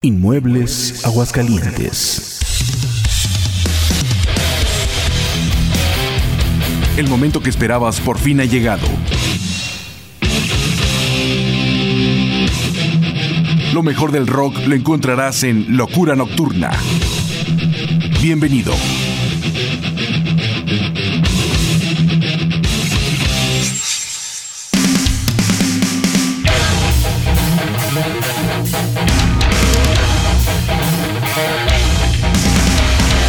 Inmuebles 0.00 1.04
Aguascalientes. 1.04 2.38
El 6.96 7.08
momento 7.08 7.42
que 7.42 7.50
esperabas 7.50 8.00
por 8.00 8.16
fin 8.16 8.40
ha 8.40 8.44
llegado. 8.44 8.86
Lo 13.74 13.82
mejor 13.82 14.12
del 14.12 14.28
rock 14.28 14.56
lo 14.68 14.76
encontrarás 14.76 15.42
en 15.42 15.76
Locura 15.76 16.14
Nocturna. 16.14 16.70
Bienvenido. 18.22 18.74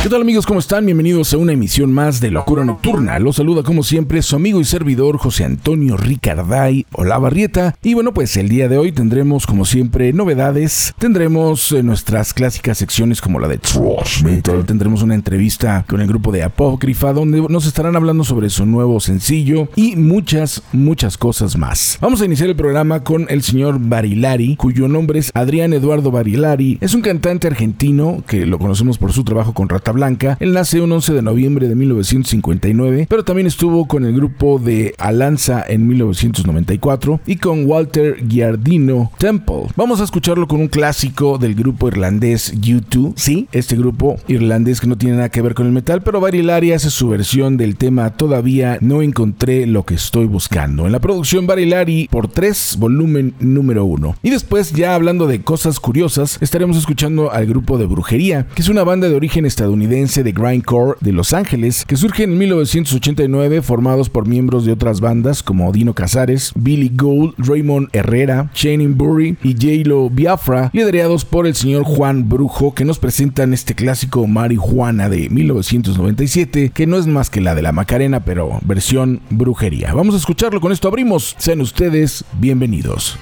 ¿Qué 0.02 0.08
tal 0.08 0.21
amigos? 0.21 0.45
¿Cómo 0.45 0.62
están? 0.62 0.85
Bienvenidos 0.85 1.34
a 1.34 1.38
una 1.38 1.52
emisión 1.52 1.91
más 1.91 2.21
de 2.21 2.31
Locura 2.31 2.63
Nocturna. 2.63 3.20
Los 3.20 3.35
saluda 3.35 3.63
como 3.63 3.84
siempre 3.84 4.22
su 4.22 4.38
amigo 4.38 4.62
y 4.62 4.63
servidor 4.63 5.17
José 5.17 5.44
Antonio 5.44 5.98
Ricarday 5.98 6.85
Hola 6.94 7.17
Barrieta. 7.17 7.75
Y 7.84 7.95
bueno, 7.95 8.13
pues 8.13 8.38
el 8.38 8.48
día 8.48 8.70
de 8.70 8.77
hoy 8.77 8.94
tendremos 8.94 9.45
como 9.45 9.66
siempre 9.66 10.13
novedades. 10.13 10.94
Tendremos 10.99 11.73
eh, 11.73 11.84
nuestras 11.84 12.34
clásicas 12.34 12.77
secciones 12.77 13.20
como 13.20 13.41
la 13.41 13.49
de 13.49 13.58
Trash 13.58 14.23
Metal. 14.23 14.66
Tendremos 14.66 15.03
una 15.03 15.16
entrevista 15.16 15.84
con 15.85 16.00
el 16.00 16.08
grupo 16.08 16.31
de 16.31 16.44
Apócrifa 16.44 17.11
donde 17.11 17.41
nos 17.50 17.66
estarán 17.66 17.97
hablando 17.97 18.23
sobre 18.23 18.50
su 18.50 18.66
nuevo 18.66 19.02
sencillo 19.02 19.67
y 19.75 19.97
muchas, 19.97 20.63
muchas 20.72 21.17
cosas 21.17 21.58
más. 21.58 21.97
Vamos 22.00 22.22
a 22.22 22.25
iniciar 22.25 22.47
el 22.47 22.55
programa 22.55 23.03
con 23.03 23.25
el 23.30 23.44
señor 23.44 23.80
Barilari, 23.81 24.55
cuyo 24.55 24.88
nombre 24.88 25.20
es 25.20 25.30
Adrián 25.34 25.73
Eduardo 25.73 26.09
Barilari. 26.09 26.77
Es 26.80 26.94
un 26.94 27.02
cantante 27.02 27.47
argentino 27.47 28.23
que 28.25 28.45
lo 28.45 28.59
conocemos 28.59 28.97
por 28.97 29.11
su 29.11 29.25
trabajo 29.25 29.53
con 29.53 29.67
Rata 29.67 29.89
Blanca. 29.92 30.38
Él 30.40 30.54
nace 30.54 30.82
un 30.82 30.92
11 30.92 31.14
de 31.14 31.22
noviembre 31.22 31.68
de 31.68 31.76
1959, 31.76 33.08
pero 33.09 33.23
también 33.23 33.48
estuvo 33.48 33.88
con 33.88 34.06
el 34.06 34.14
grupo 34.14 34.59
de 34.59 34.94
Alanza 34.98 35.64
en 35.68 35.88
1994 35.88 37.22
y 37.26 37.38
con 37.38 37.66
Walter 37.66 38.18
Giardino 38.28 39.12
Temple. 39.18 39.68
Vamos 39.76 40.02
a 40.02 40.04
escucharlo 40.04 40.48
con 40.48 40.62
un 40.62 40.68
clásico 40.68 41.38
del 41.38 41.56
grupo 41.56 41.88
irlandés 41.88 42.54
U2. 42.56 43.14
Sí, 43.16 43.48
este 43.52 43.76
grupo 43.76 44.18
irlandés 44.28 44.81
que 44.81 44.88
no 44.88 44.98
tiene 44.98 45.16
nada 45.18 45.30
que 45.30 45.42
ver 45.42 45.54
con 45.54 45.66
el 45.66 45.72
metal, 45.72 46.02
pero 46.02 46.20
Barilari 46.20 46.72
hace 46.72 46.90
su 46.90 47.09
versión 47.09 47.58
del 47.58 47.76
tema 47.76 48.12
Todavía 48.12 48.78
no 48.81 49.02
encontré 49.02 49.66
lo 49.66 49.86
que 49.86 49.96
estoy 49.96 50.26
buscando. 50.26 50.86
En 50.86 50.92
la 50.92 51.00
producción 51.00 51.48
Barilari 51.48 52.08
por 52.12 52.28
3, 52.28 52.78
volumen 52.80 53.34
número 53.40 53.86
1. 53.86 54.18
Y 54.24 54.30
después, 54.30 54.72
ya 54.74 54.96
hablando 54.96 55.28
de 55.28 55.42
cosas 55.42 55.80
curiosas, 55.80 56.38
estaremos 56.42 56.78
escuchando 56.78 57.31
al 57.31 57.46
grupo 57.46 57.78
de 57.78 57.86
Brujería, 57.86 58.48
que 58.53 58.62
es 58.62 58.70
una 58.70 58.84
banda 58.84 59.09
de 59.09 59.16
origen 59.16 59.46
estadounidense 59.46 59.78
de 59.88 60.31
grindcore 60.31 60.97
de 60.99 61.11
Los 61.11 61.33
Ángeles, 61.33 61.85
que 61.85 61.95
surge 61.95 62.23
en 62.23 62.38
1989 62.38 63.61
formados 63.61 64.09
por 64.09 64.27
miembros 64.27 64.66
de 64.66 64.72
otras 64.72 64.99
bandas 65.02 65.44
como 65.44 65.72
Dino 65.72 65.94
Casares, 65.94 66.52
Billy 66.55 66.91
Gould, 66.94 67.33
Raymond 67.38 67.89
Herrera, 67.94 68.52
Shane 68.53 68.88
Burry 68.89 69.38
y 69.44 69.53
J-Lo 69.53 70.09
Biafra, 70.09 70.69
liderados 70.73 71.25
por 71.25 71.47
el 71.47 71.55
señor 71.55 71.83
Juan 71.83 72.30
Brujo, 72.30 72.73
que 72.73 72.85
nos 72.85 73.00
presentan 73.00 73.53
este 73.53 73.75
clásico 73.75 74.27
Marihuana 74.27 75.09
de 75.09 75.30
1997, 75.30 76.72
que 76.73 76.88
no 76.88 76.97
es 76.97 77.07
más 77.07 77.30
que 77.30 77.41
la 77.41 77.55
de 77.55 77.61
la 77.61 77.72
Macarena, 77.72 78.23
pero 78.25 78.59
versión 78.63 79.22
brujería. 79.30 79.94
Vamos 79.94 80.16
a 80.16 80.17
escucharlo, 80.17 80.61
con 80.61 80.72
esto 80.72 80.88
abrimos. 80.88 81.35
Sean 81.38 81.61
ustedes 81.61 82.25
bienvenidos. 82.39 83.17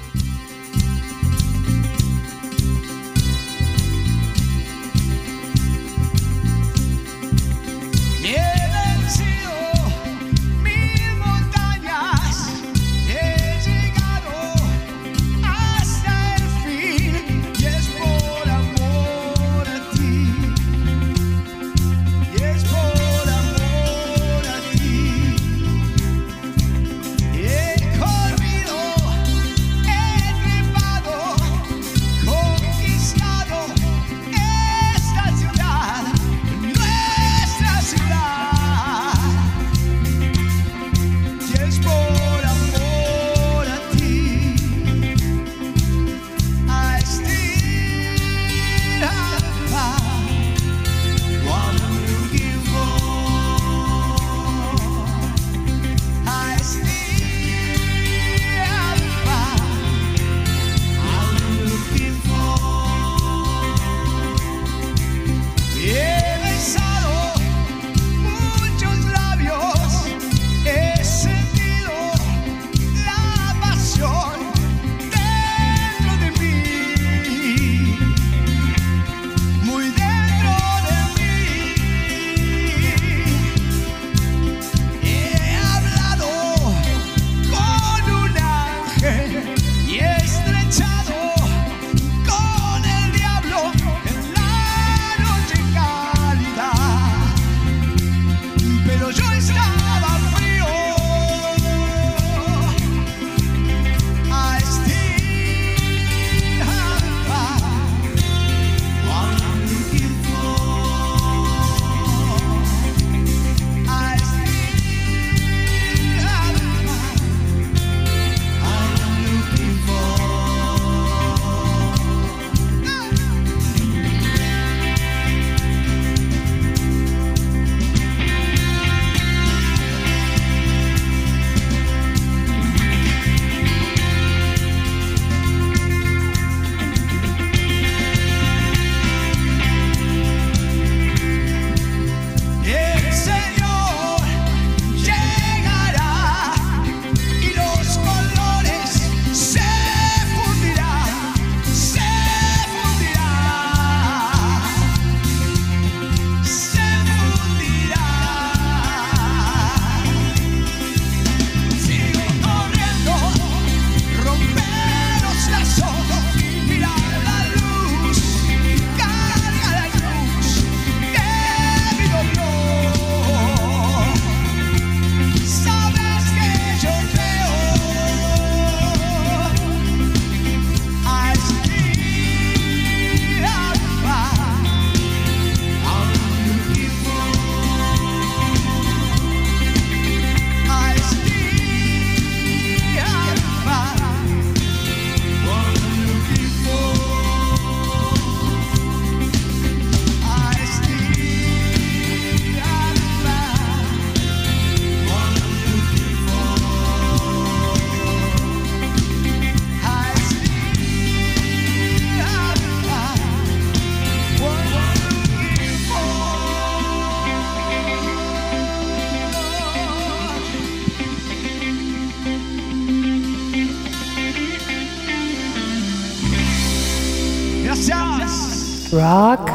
Rock, 229.07 229.46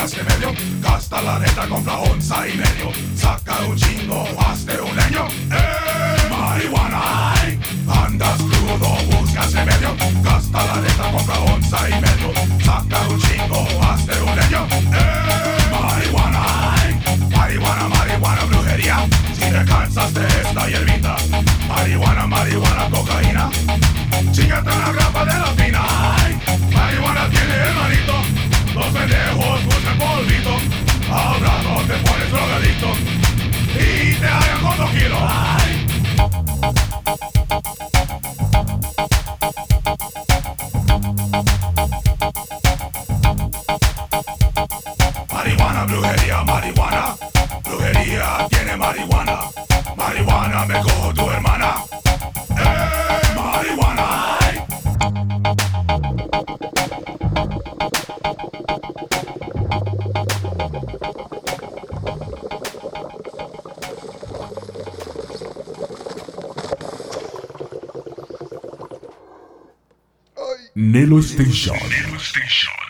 putas. 0.00 0.50
Gasta 0.80 1.22
la 1.22 1.38
neta, 1.38 1.68
compra 1.68 1.98
onza 1.98 2.48
y 2.48 2.56
medio. 2.56 2.90
Saca 3.14 3.58
un 3.66 3.76
chingo, 3.76 4.26
hazte 4.38 4.80
un 4.80 4.96
leño. 4.96 5.26
¡Eh! 5.50 6.28
Marihuana, 6.30 7.34
ay. 7.34 7.58
Andas 7.88 8.38
crudo, 8.38 8.96
buscas 9.10 9.52
medio. 9.52 9.96
Gasta 10.22 10.64
la 10.66 10.76
neta, 10.76 11.10
compra 11.10 11.38
onza 11.40 11.88
y 11.88 11.92
medio. 12.00 12.32
Saca 12.64 13.08
un 13.08 13.20
chingo, 13.20 13.66
hazte 13.82 14.12
un 14.22 14.36
leño. 14.36 14.66
¡Eh! 14.92 15.70
Marihuana, 15.70 16.40
ay. 16.74 17.28
Marihuana, 17.36 17.88
marihuana, 17.88 18.44
brujería. 18.44 19.06
Si 19.34 19.40
te 19.40 19.64
cansas 19.64 20.14
de 20.14 20.26
esta 20.26 20.68
hierbita. 20.68 21.16
Marihuana, 21.68 22.26
marihuana, 22.26 22.88
cocaína. 22.90 23.50
Chingate 24.32 24.70
una 24.70 24.92
grapa 24.92 25.24
de 25.24 25.38
la 25.38 25.46
fina, 25.56 25.80
ay. 26.16 26.38
Marihuana 26.72 27.28
tiene 27.28 27.54
el 27.68 27.74
manito. 27.74 28.39
Los 28.80 28.88
pendejos 28.94 29.64
buscan 29.66 29.98
polvitos, 29.98 30.62
ahora 31.10 31.62
no 31.62 31.82
te 31.82 31.94
pones 31.98 32.30
drogadito 32.32 32.86
y 33.74 34.14
te 34.14 34.26
hagan 34.26 34.60
cuatro 34.62 34.88
kilos. 34.92 35.20
Marihuana, 45.30 45.84
brujería, 45.84 46.42
marihuana, 46.42 47.16
brujería 47.62 48.48
tiene 48.48 48.76
marihuana, 48.78 49.40
marihuana 49.94 50.64
me 50.64 50.80
cojo 50.80 51.12
tu 51.12 51.30
hermana. 51.30 51.89
Nelo 70.90 71.22
Station. 71.22 72.89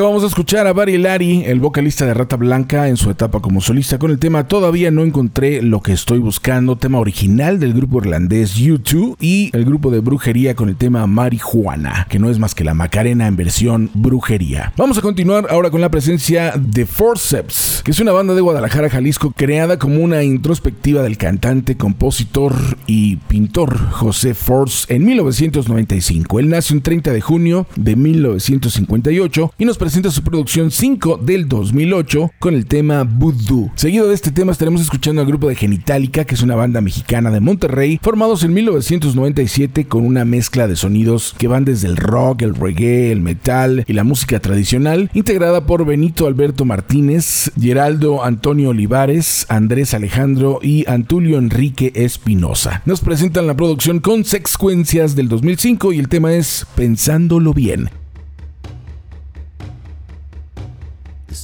Acabamos 0.00 0.22
de 0.22 0.28
escuchar 0.28 0.66
a 0.66 0.72
Barry 0.72 0.96
Lari, 0.96 1.44
el 1.44 1.60
vocalista 1.60 2.06
de 2.06 2.14
Rata 2.14 2.36
Blanca, 2.36 2.88
en 2.88 2.96
su 2.96 3.10
etapa 3.10 3.40
como 3.40 3.60
solista, 3.60 3.98
con 3.98 4.10
el 4.10 4.18
tema 4.18 4.48
Todavía 4.48 4.90
no 4.90 5.02
encontré 5.02 5.60
lo 5.60 5.82
que 5.82 5.92
estoy 5.92 6.20
buscando, 6.20 6.78
tema 6.78 6.98
original 6.98 7.60
del 7.60 7.74
grupo 7.74 7.98
irlandés 7.98 8.56
U2 8.56 9.16
y 9.20 9.50
el 9.54 9.66
grupo 9.66 9.90
de 9.90 10.00
brujería 10.00 10.54
con 10.54 10.70
el 10.70 10.76
tema 10.76 11.06
Marijuana, 11.06 12.06
que 12.08 12.18
no 12.18 12.30
es 12.30 12.38
más 12.38 12.54
que 12.54 12.64
la 12.64 12.72
Macarena 12.72 13.26
en 13.26 13.36
versión 13.36 13.90
brujería. 13.92 14.72
Vamos 14.78 14.96
a 14.96 15.02
continuar 15.02 15.48
ahora 15.50 15.70
con 15.70 15.82
la 15.82 15.90
presencia 15.90 16.54
de 16.56 16.86
Forceps, 16.86 17.82
que 17.84 17.90
es 17.90 18.00
una 18.00 18.12
banda 18.12 18.32
de 18.32 18.40
Guadalajara, 18.40 18.88
Jalisco, 18.88 19.34
creada 19.36 19.78
como 19.78 20.02
una 20.02 20.22
introspectiva 20.22 21.02
del 21.02 21.18
cantante, 21.18 21.76
compositor 21.76 22.54
y 22.86 23.16
pintor 23.16 23.76
José 23.90 24.32
Force 24.32 24.86
en 24.88 25.04
1995. 25.04 26.40
Él 26.40 26.48
nace 26.48 26.72
un 26.72 26.80
30 26.80 27.12
de 27.12 27.20
junio 27.20 27.66
de 27.76 27.96
1958 27.96 29.52
y 29.58 29.66
nos 29.66 29.76
presenta 29.76 29.89
su 29.90 30.22
producción 30.22 30.70
5 30.70 31.18
del 31.18 31.48
2008 31.48 32.30
con 32.38 32.54
el 32.54 32.66
tema 32.66 33.02
Voodoo. 33.02 33.72
Seguido 33.74 34.06
de 34.08 34.14
este 34.14 34.30
tema 34.30 34.52
estaremos 34.52 34.80
escuchando 34.80 35.20
al 35.20 35.26
grupo 35.26 35.48
de 35.48 35.56
Genitalica, 35.56 36.24
que 36.24 36.36
es 36.36 36.42
una 36.42 36.54
banda 36.54 36.80
mexicana 36.80 37.30
de 37.30 37.40
Monterrey, 37.40 37.98
formados 38.00 38.44
en 38.44 38.54
1997 38.54 39.86
con 39.86 40.06
una 40.06 40.24
mezcla 40.24 40.68
de 40.68 40.76
sonidos 40.76 41.34
que 41.36 41.48
van 41.48 41.64
desde 41.64 41.88
el 41.88 41.96
rock, 41.96 42.42
el 42.42 42.54
reggae, 42.54 43.10
el 43.10 43.20
metal 43.20 43.84
y 43.86 43.92
la 43.92 44.04
música 44.04 44.38
tradicional, 44.38 45.10
integrada 45.12 45.66
por 45.66 45.84
Benito 45.84 46.28
Alberto 46.28 46.64
Martínez, 46.64 47.50
Geraldo 47.60 48.24
Antonio 48.24 48.70
Olivares, 48.70 49.44
Andrés 49.48 49.92
Alejandro 49.92 50.60
y 50.62 50.88
Antulio 50.88 51.36
Enrique 51.36 51.92
Espinosa. 51.96 52.82
Nos 52.86 53.00
presentan 53.00 53.48
la 53.48 53.56
producción 53.56 53.98
con 53.98 54.24
secuencias 54.24 55.16
del 55.16 55.28
2005 55.28 55.92
y 55.92 55.98
el 55.98 56.08
tema 56.08 56.32
es 56.32 56.64
Pensándolo 56.76 57.52
bien. 57.52 57.99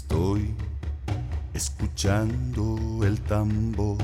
Estoy 0.08 0.54
escuchando 1.52 3.00
el 3.02 3.20
tambor 3.22 3.98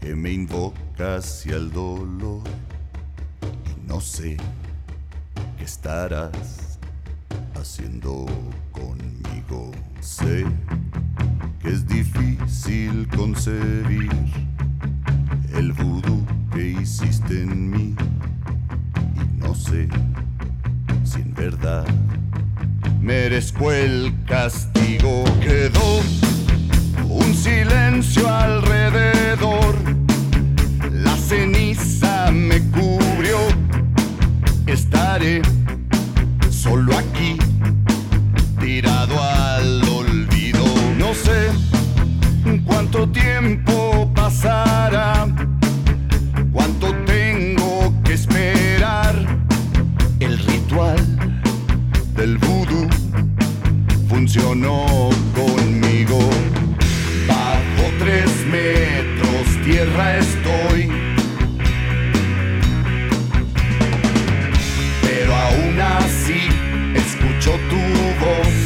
que 0.00 0.16
me 0.16 0.32
invoca 0.32 1.16
hacia 1.16 1.56
el 1.56 1.70
dolor 1.70 2.40
y 3.44 3.86
no 3.86 4.00
sé 4.00 4.38
qué 5.58 5.64
estarás 5.64 6.78
haciendo 7.54 8.24
conmigo. 8.72 9.70
Sé 10.00 10.46
que 11.60 11.68
es 11.68 11.86
difícil 11.86 13.06
concebir 13.14 14.10
el 15.52 15.74
vudú 15.74 16.24
que 16.54 16.68
hiciste 16.80 17.42
en 17.42 17.70
mí 17.70 17.94
y 19.14 19.42
no 19.42 19.54
sé 19.54 19.88
si 21.04 21.20
en 21.20 21.34
verdad 21.34 21.84
merezco 23.04 23.70
el 23.70 24.14
castigo. 24.26 25.24
Quedó 25.40 26.00
un 27.06 27.34
silencio 27.34 28.26
alrededor, 28.28 29.74
la 30.90 31.14
ceniza 31.16 32.30
me 32.32 32.60
cubrió, 32.70 33.38
estaré 34.66 35.42
solo 36.50 36.96
aquí, 36.96 37.36
tirado 38.58 39.22
al 39.22 39.82
olvido. 39.84 40.64
No 40.98 41.12
sé 41.12 41.50
cuánto 42.64 43.06
tiempo 43.10 44.10
pasará. 44.14 45.23
funcionó 54.34 55.10
conmigo. 55.34 56.18
Bajo 57.28 57.90
tres 58.00 58.30
metros 58.50 59.64
tierra 59.64 60.18
estoy. 60.18 60.90
Pero 65.02 65.34
aún 65.34 65.80
así 65.80 66.48
escucho 66.96 67.52
tu 67.70 68.24
voz. 68.24 68.63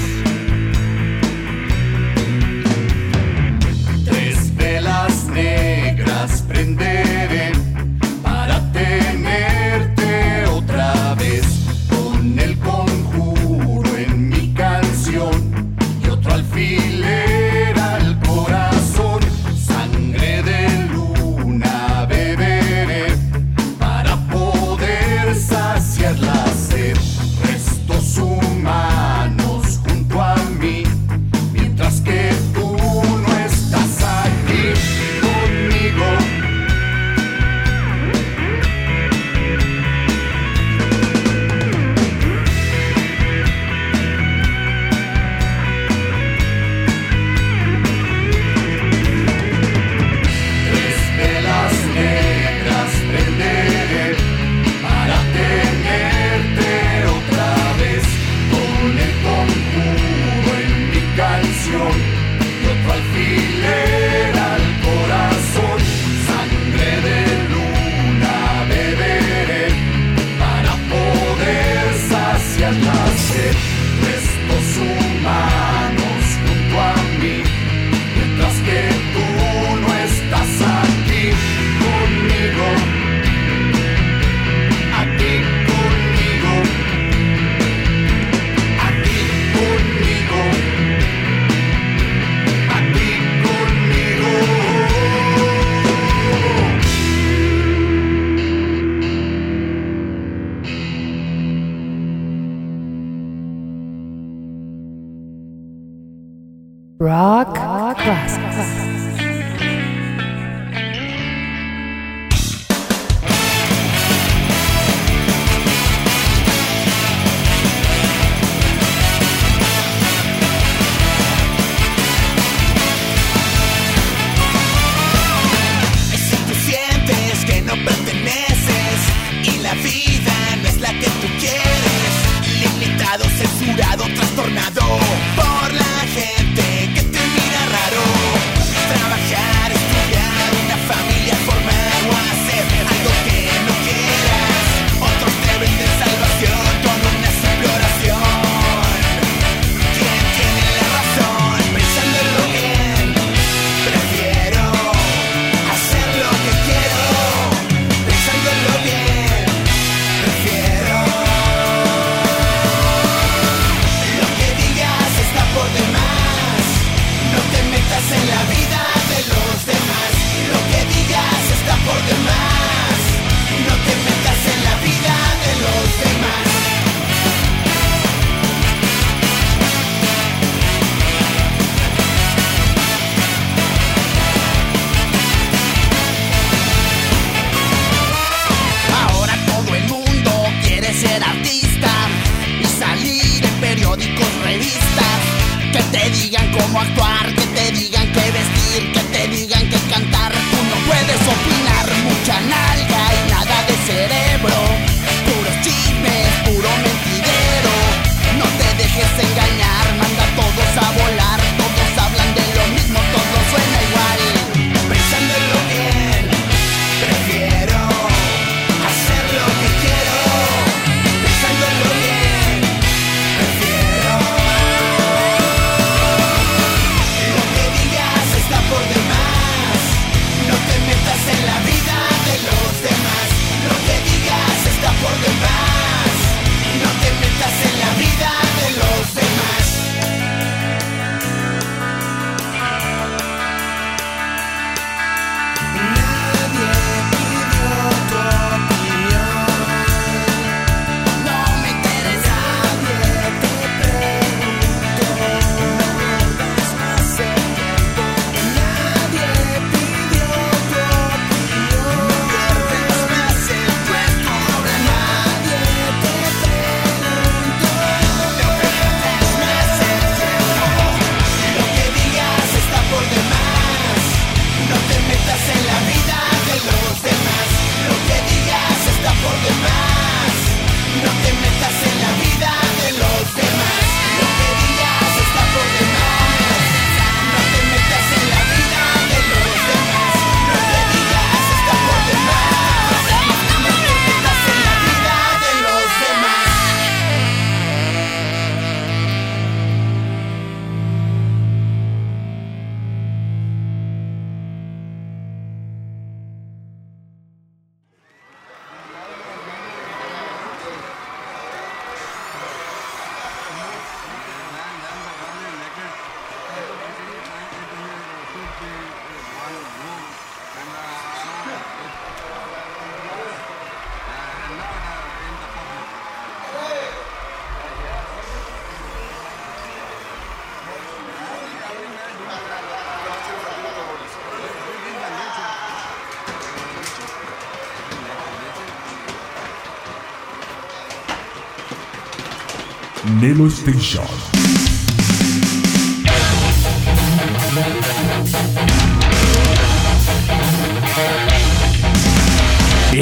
Station. 343.50 344.27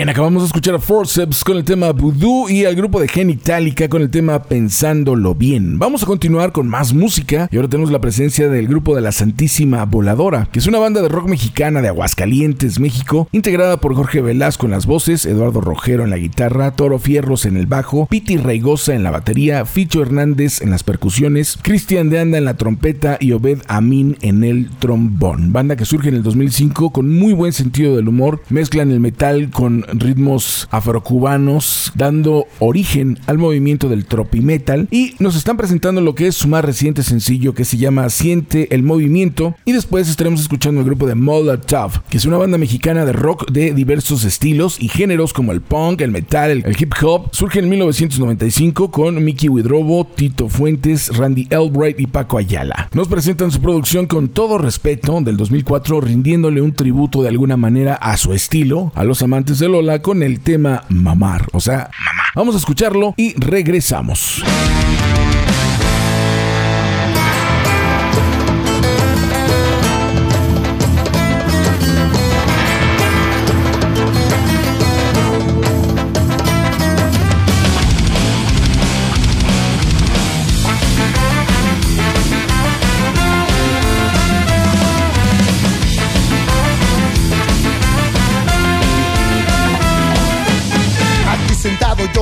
Acabamos 0.08 0.44
de 0.44 0.46
escuchar 0.46 0.76
a 0.76 0.78
Forceps 0.78 1.42
con 1.42 1.56
el 1.56 1.64
tema 1.64 1.90
Voodoo 1.90 2.48
y 2.48 2.64
al 2.64 2.76
grupo 2.76 3.00
de 3.00 3.08
Genitalica 3.08 3.88
con 3.88 4.02
el 4.02 4.08
tema 4.08 4.44
Pensándolo 4.44 5.34
Bien. 5.34 5.80
Vamos 5.80 6.04
a 6.04 6.06
continuar 6.06 6.52
con 6.52 6.68
más 6.68 6.94
música 6.94 7.48
y 7.50 7.56
ahora 7.56 7.68
tenemos 7.68 7.90
la 7.90 8.00
presencia 8.00 8.48
del 8.48 8.68
grupo 8.68 8.94
de 8.94 9.02
la 9.02 9.10
Santísima 9.10 9.84
Voladora, 9.84 10.48
que 10.52 10.60
es 10.60 10.66
una 10.68 10.78
banda 10.78 11.02
de 11.02 11.08
rock 11.08 11.28
mexicana 11.28 11.82
de 11.82 11.88
Aguascalientes, 11.88 12.78
México, 12.78 13.28
integrada 13.32 13.78
por 13.78 13.94
Jorge 13.94 14.22
Velasco 14.22 14.66
en 14.66 14.72
las 14.72 14.86
voces, 14.86 15.26
Eduardo 15.26 15.60
Rojero 15.60 16.04
en 16.04 16.10
la 16.10 16.18
guitarra, 16.18 16.70
Toro 16.70 17.00
Fierros 17.00 17.44
en 17.44 17.56
el 17.56 17.66
bajo, 17.66 18.06
Piti 18.06 18.36
Reigosa 18.36 18.94
en 18.94 19.02
la 19.02 19.10
batería, 19.10 19.66
Ficho 19.66 20.02
Hernández 20.02 20.62
en 20.62 20.70
las 20.70 20.84
percusiones, 20.84 21.58
Cristian 21.60 22.10
de 22.10 22.20
Anda 22.20 22.38
en 22.38 22.44
la 22.44 22.56
trompeta 22.56 23.18
y 23.20 23.32
Obed 23.32 23.58
Amin 23.66 24.16
en 24.22 24.44
el 24.44 24.70
trombón. 24.78 25.52
Banda 25.52 25.74
que 25.74 25.84
surge 25.84 26.08
en 26.08 26.14
el 26.14 26.22
2005 26.22 26.90
con 26.90 27.10
muy 27.10 27.32
buen 27.32 27.52
sentido 27.52 27.96
del 27.96 28.08
humor, 28.08 28.40
mezclan 28.50 28.92
el 28.92 29.00
metal 29.00 29.50
con 29.50 29.84
ritmos 30.00 30.68
afrocubanos, 30.70 31.92
dando 31.94 32.46
origen 32.58 33.18
al 33.26 33.38
movimiento 33.38 33.88
del 33.88 34.06
tropimetal. 34.06 34.88
Y 34.90 35.14
nos 35.18 35.36
están 35.36 35.56
presentando 35.56 36.00
lo 36.00 36.14
que 36.14 36.26
es 36.26 36.36
su 36.36 36.48
más 36.48 36.64
reciente 36.64 37.02
sencillo 37.02 37.54
que 37.54 37.64
se 37.64 37.76
llama 37.76 38.08
Siente 38.10 38.74
el 38.74 38.82
Movimiento. 38.82 39.54
Y 39.64 39.72
después 39.72 40.08
estaremos 40.08 40.40
escuchando 40.40 40.80
el 40.80 40.86
grupo 40.86 41.06
de 41.06 41.14
Molotov, 41.14 42.02
que 42.08 42.16
es 42.16 42.24
una 42.24 42.38
banda 42.38 42.58
mexicana 42.58 43.04
de 43.04 43.12
rock 43.12 43.50
de 43.50 43.72
diversos 43.72 44.24
estilos 44.24 44.76
y 44.80 44.88
géneros 44.88 45.32
como 45.32 45.52
el 45.52 45.60
punk, 45.60 46.00
el 46.00 46.10
metal, 46.10 46.50
el, 46.50 46.76
hip 46.78 46.92
hop. 47.02 47.28
Surge 47.32 47.60
en 47.60 47.68
1995 47.68 48.90
con 48.90 49.24
Mickey 49.24 49.48
Widrobo, 49.48 50.06
Tito 50.06 50.48
Fuentes, 50.48 51.16
Randy 51.16 51.48
Albright 51.52 52.00
y 52.00 52.06
Paco 52.06 52.38
Ayala. 52.38 52.88
Nos 52.92 53.08
presentan 53.08 53.50
su 53.50 53.60
producción 53.60 54.06
con 54.06 54.28
todo 54.28 54.58
respeto 54.58 55.06
del 55.20 55.36
2004, 55.36 56.00
rindiéndole 56.00 56.60
un 56.60 56.72
tributo 56.72 57.22
de 57.22 57.28
alguna 57.28 57.56
manera 57.56 57.94
a 57.94 58.16
su 58.16 58.32
estilo, 58.32 58.90
a 58.94 59.04
los 59.04 59.22
amantes 59.22 59.60
de 59.60 59.68
Lola, 59.68 59.85
con 60.02 60.22
el 60.22 60.40
tema 60.40 60.84
Mamar. 60.88 61.46
O 61.52 61.60
sea, 61.60 61.90
mamá. 62.04 62.24
Vamos 62.34 62.54
a 62.54 62.58
escucharlo 62.58 63.14
y 63.16 63.34
regresamos. 63.38 64.42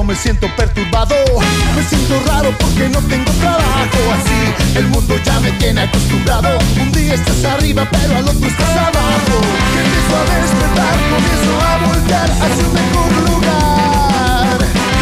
Me 0.04 0.14
siento 0.14 0.46
perturbado, 0.54 1.14
me 1.74 1.82
siento 1.82 2.20
raro 2.26 2.52
porque 2.58 2.88
no 2.88 3.00
tengo 3.02 3.32
trabajo 3.32 3.98
así. 4.12 4.78
El 4.78 4.88
mundo 4.88 5.16
ya 5.24 5.40
me 5.40 5.50
tiene 5.52 5.82
acostumbrado. 5.82 6.58
Un 6.80 6.92
día 6.92 7.14
estás 7.14 7.44
arriba, 7.44 7.88
pero 7.90 8.16
al 8.18 8.28
otro 8.28 8.46
estás 8.46 8.70
abajo. 8.70 9.40
Que 9.72 9.80
empiezo 9.80 10.16
a 10.16 10.24
despertar, 10.40 10.94
comienzo 11.10 11.52
a 11.60 11.86
voltear 11.86 12.30
hacia 12.30 12.64
un 12.66 12.74
mejor 12.74 13.12
lugar. 13.30 14.58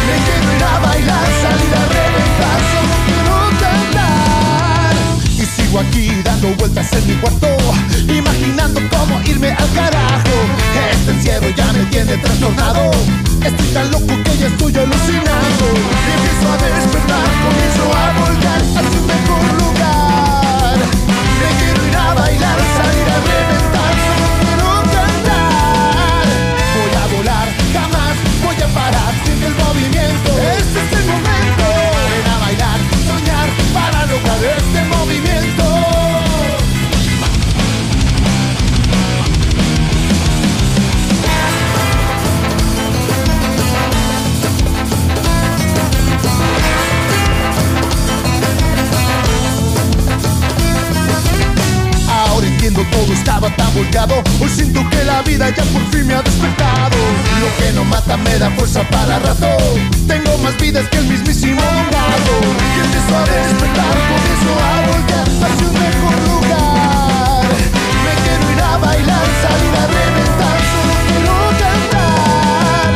Me 0.07 0.15
quiero 0.23 0.55
ir 0.55 0.63
a 0.63 0.79
bailar, 0.79 1.27
salir 1.41 1.73
a 1.75 1.85
reventar, 1.97 2.59
solo 2.71 2.95
quiero 3.07 3.35
cantar. 3.59 4.95
Y 5.27 5.45
sigo 5.45 5.79
aquí 5.79 6.21
dando 6.23 6.47
vueltas 6.55 6.93
en 6.93 7.07
mi 7.07 7.15
cuarto, 7.15 7.47
imaginando 8.07 8.79
cómo 8.89 9.21
irme 9.25 9.51
al 9.51 9.71
carajo. 9.73 10.35
Este 10.91 11.11
encierro 11.11 11.49
ya 11.49 11.73
me 11.73 11.85
tiene 11.85 12.17
trastornado. 12.17 12.92
Estoy 13.45 13.67
tan 13.73 13.91
loco 13.91 14.07
que 14.23 14.37
ya 14.37 14.47
estoy 14.47 14.73
alucinando. 14.75 15.65
Empiezo 16.15 16.47
a 16.51 16.57
despertar, 16.57 17.27
comienzo 17.43 17.83
a 17.93 18.19
volcar 18.19 18.42
la 55.05 55.21
vida 55.21 55.49
ya 55.49 55.63
por 55.65 55.81
fin 55.91 56.07
me 56.07 56.15
ha 56.15 56.21
despertado. 56.21 56.97
Lo 57.41 57.57
que 57.57 57.71
no 57.73 57.83
mata 57.83 58.17
me 58.17 58.37
da 58.37 58.49
fuerza 58.51 58.83
para 58.89 59.19
rato. 59.19 59.47
Tengo 60.07 60.37
más 60.39 60.55
vidas 60.57 60.87
que 60.89 60.97
el 60.97 61.07
mismísimo 61.07 61.61
gato. 61.61 62.35
Y 62.75 62.79
empiezo 62.85 63.17
a 63.17 63.23
despertar, 63.25 63.95
comienzo 64.11 64.51
a 64.61 64.87
voltear 64.87 65.27
hacia 65.43 65.67
un 65.67 65.73
mejor 65.73 66.15
lugar. 66.29 67.43
Me 68.05 68.13
quiero 68.23 68.51
ir 68.51 68.61
a 68.61 68.77
bailar, 68.77 69.25
salir 69.43 69.75
a 69.81 69.85
reventar 69.87 70.57
Solo 70.71 70.95
quiero 71.07 71.35
cantar. 71.61 72.93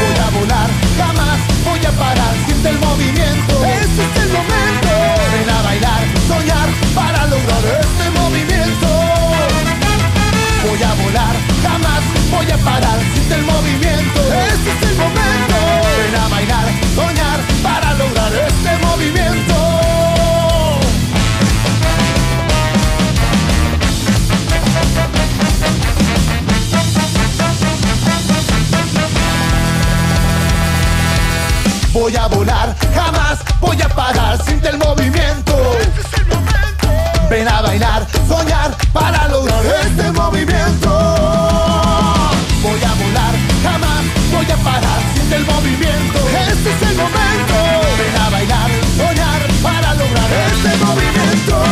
Voy 0.00 0.16
a 0.24 0.28
volar, 0.38 0.70
jamás 0.98 1.38
voy 1.64 1.84
a 1.86 1.92
parar 1.92 2.34
Siente 2.46 2.68
el 2.70 2.78
movimiento, 2.78 3.64
este 3.64 4.02
es 4.02 4.22
el 4.24 4.32
momento 4.32 4.90
Ven 5.32 5.50
a 5.50 5.62
bailar, 5.62 6.02
soñar 6.28 6.68
para 6.94 7.26
lograr 7.26 7.64
este 7.80 7.99
voy 12.50 12.64
parar, 12.64 12.98
siente 13.12 13.34
el 13.34 13.42
movimiento, 13.42 14.20
este 14.20 14.70
es 14.70 14.90
el 14.90 14.96
momento. 14.96 15.56
Ven 15.98 16.16
a 16.16 16.28
bailar, 16.28 16.68
soñar 16.94 17.40
para 17.62 17.94
lograr 17.94 18.32
este 18.34 18.86
movimiento. 18.86 19.54
Voy 31.92 32.16
a 32.16 32.26
volar, 32.26 32.76
jamás 32.94 33.38
voy 33.60 33.80
a 33.82 33.88
parar, 33.88 34.42
siente 34.42 34.70
el 34.70 34.78
movimiento. 34.78 35.52
Este 35.80 36.00
es 36.00 36.20
el 36.20 36.26
momento. 36.26 36.88
Ven 37.28 37.48
a 37.48 37.62
bailar, 37.62 38.06
soñar 38.28 38.76
para 38.92 39.28
lograr 39.28 39.64
este 39.66 40.10
movimiento. 40.12 40.59
Voy 44.62 44.72
a 44.72 44.80
parar, 44.80 45.00
siente 45.14 45.36
el 45.36 45.46
movimiento. 45.46 46.18
Este 46.50 46.70
es 46.70 46.82
el 46.90 46.96
momento. 46.96 47.54
Ven 47.98 48.22
a 48.22 48.30
bailar, 48.30 48.70
soñar 48.96 49.48
para 49.62 49.94
lograr 49.94 50.30
este 50.32 50.84
movimiento. 50.84 51.69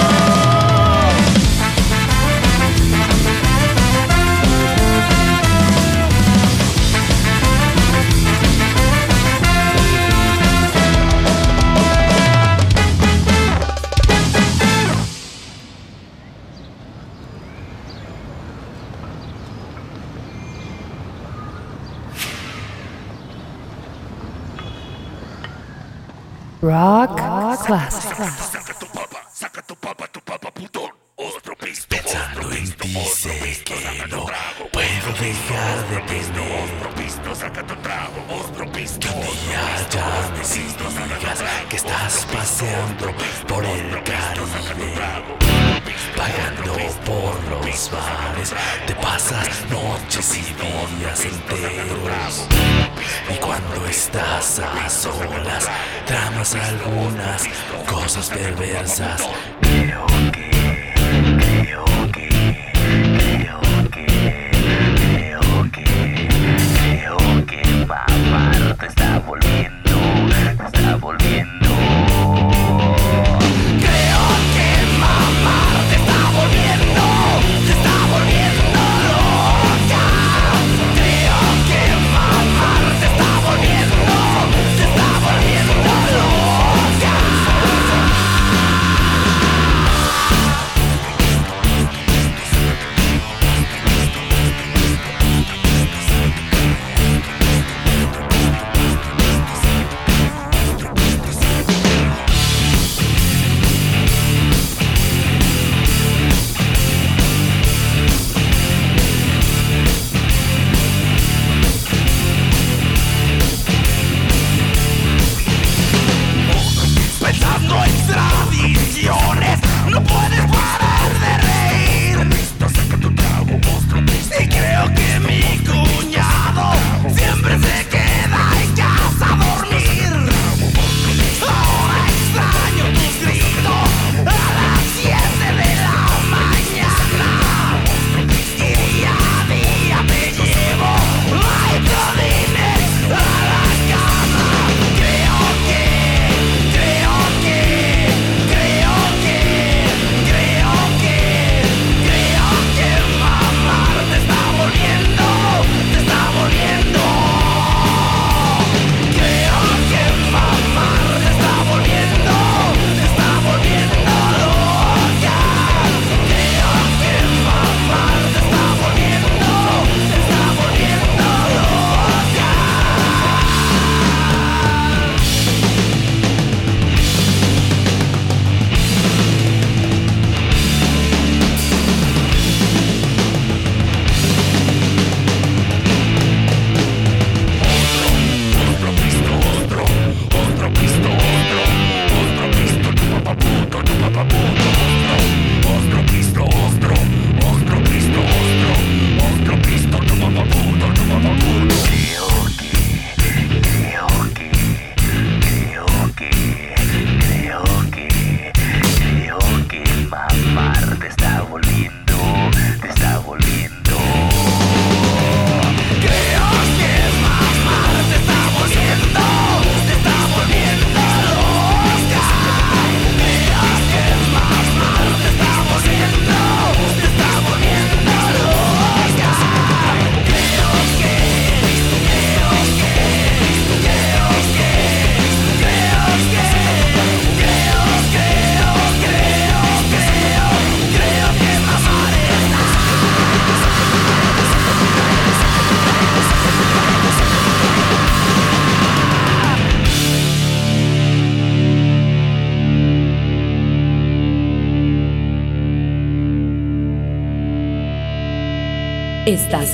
Masterclass. 27.69 27.98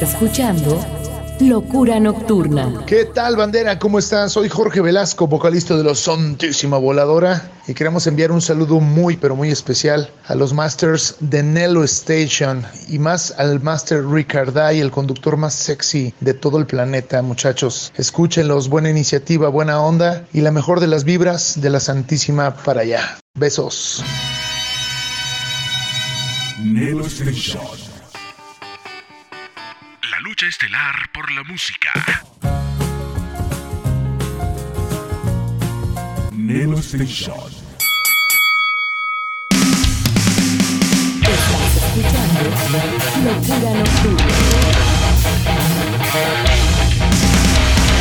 Escuchando 0.04 0.78
Locura 1.40 1.98
Nocturna. 1.98 2.84
¿Qué 2.86 3.06
tal, 3.06 3.36
bandera? 3.36 3.78
¿Cómo 3.78 3.98
están? 3.98 4.28
Soy 4.28 4.50
Jorge 4.50 4.82
Velasco, 4.82 5.26
vocalista 5.26 5.76
de 5.76 5.82
los 5.82 5.98
Santísima 5.98 6.76
Voladora, 6.76 7.50
y 7.66 7.72
queremos 7.72 8.06
enviar 8.06 8.30
un 8.30 8.42
saludo 8.42 8.80
muy, 8.80 9.16
pero 9.16 9.34
muy 9.34 9.48
especial 9.48 10.10
a 10.26 10.34
los 10.34 10.52
masters 10.52 11.16
de 11.20 11.42
Nello 11.42 11.82
Station 11.84 12.64
y 12.88 12.98
más 12.98 13.34
al 13.38 13.60
master 13.62 14.06
Ricarday, 14.06 14.78
el 14.78 14.90
conductor 14.90 15.38
más 15.38 15.54
sexy 15.54 16.12
de 16.20 16.34
todo 16.34 16.58
el 16.58 16.66
planeta, 16.66 17.22
muchachos. 17.22 17.90
Escúchenlos, 17.96 18.68
buena 18.68 18.90
iniciativa, 18.90 19.48
buena 19.48 19.80
onda 19.80 20.26
y 20.34 20.42
la 20.42 20.52
mejor 20.52 20.80
de 20.80 20.86
las 20.86 21.04
vibras 21.04 21.60
de 21.62 21.70
la 21.70 21.80
Santísima 21.80 22.54
para 22.54 22.82
allá. 22.82 23.18
Besos. 23.34 24.04
Nelo 26.62 27.06
Station. 27.06 27.83
Estelar 30.54 31.10
por 31.12 31.32
la 31.32 31.42
música. 31.42 31.90
Nelo 36.30 36.78
Station. 36.78 37.50
Estás 41.20 41.76
escuchando 41.76 42.40
Locura 43.24 43.70
Nocturna. 43.80 44.34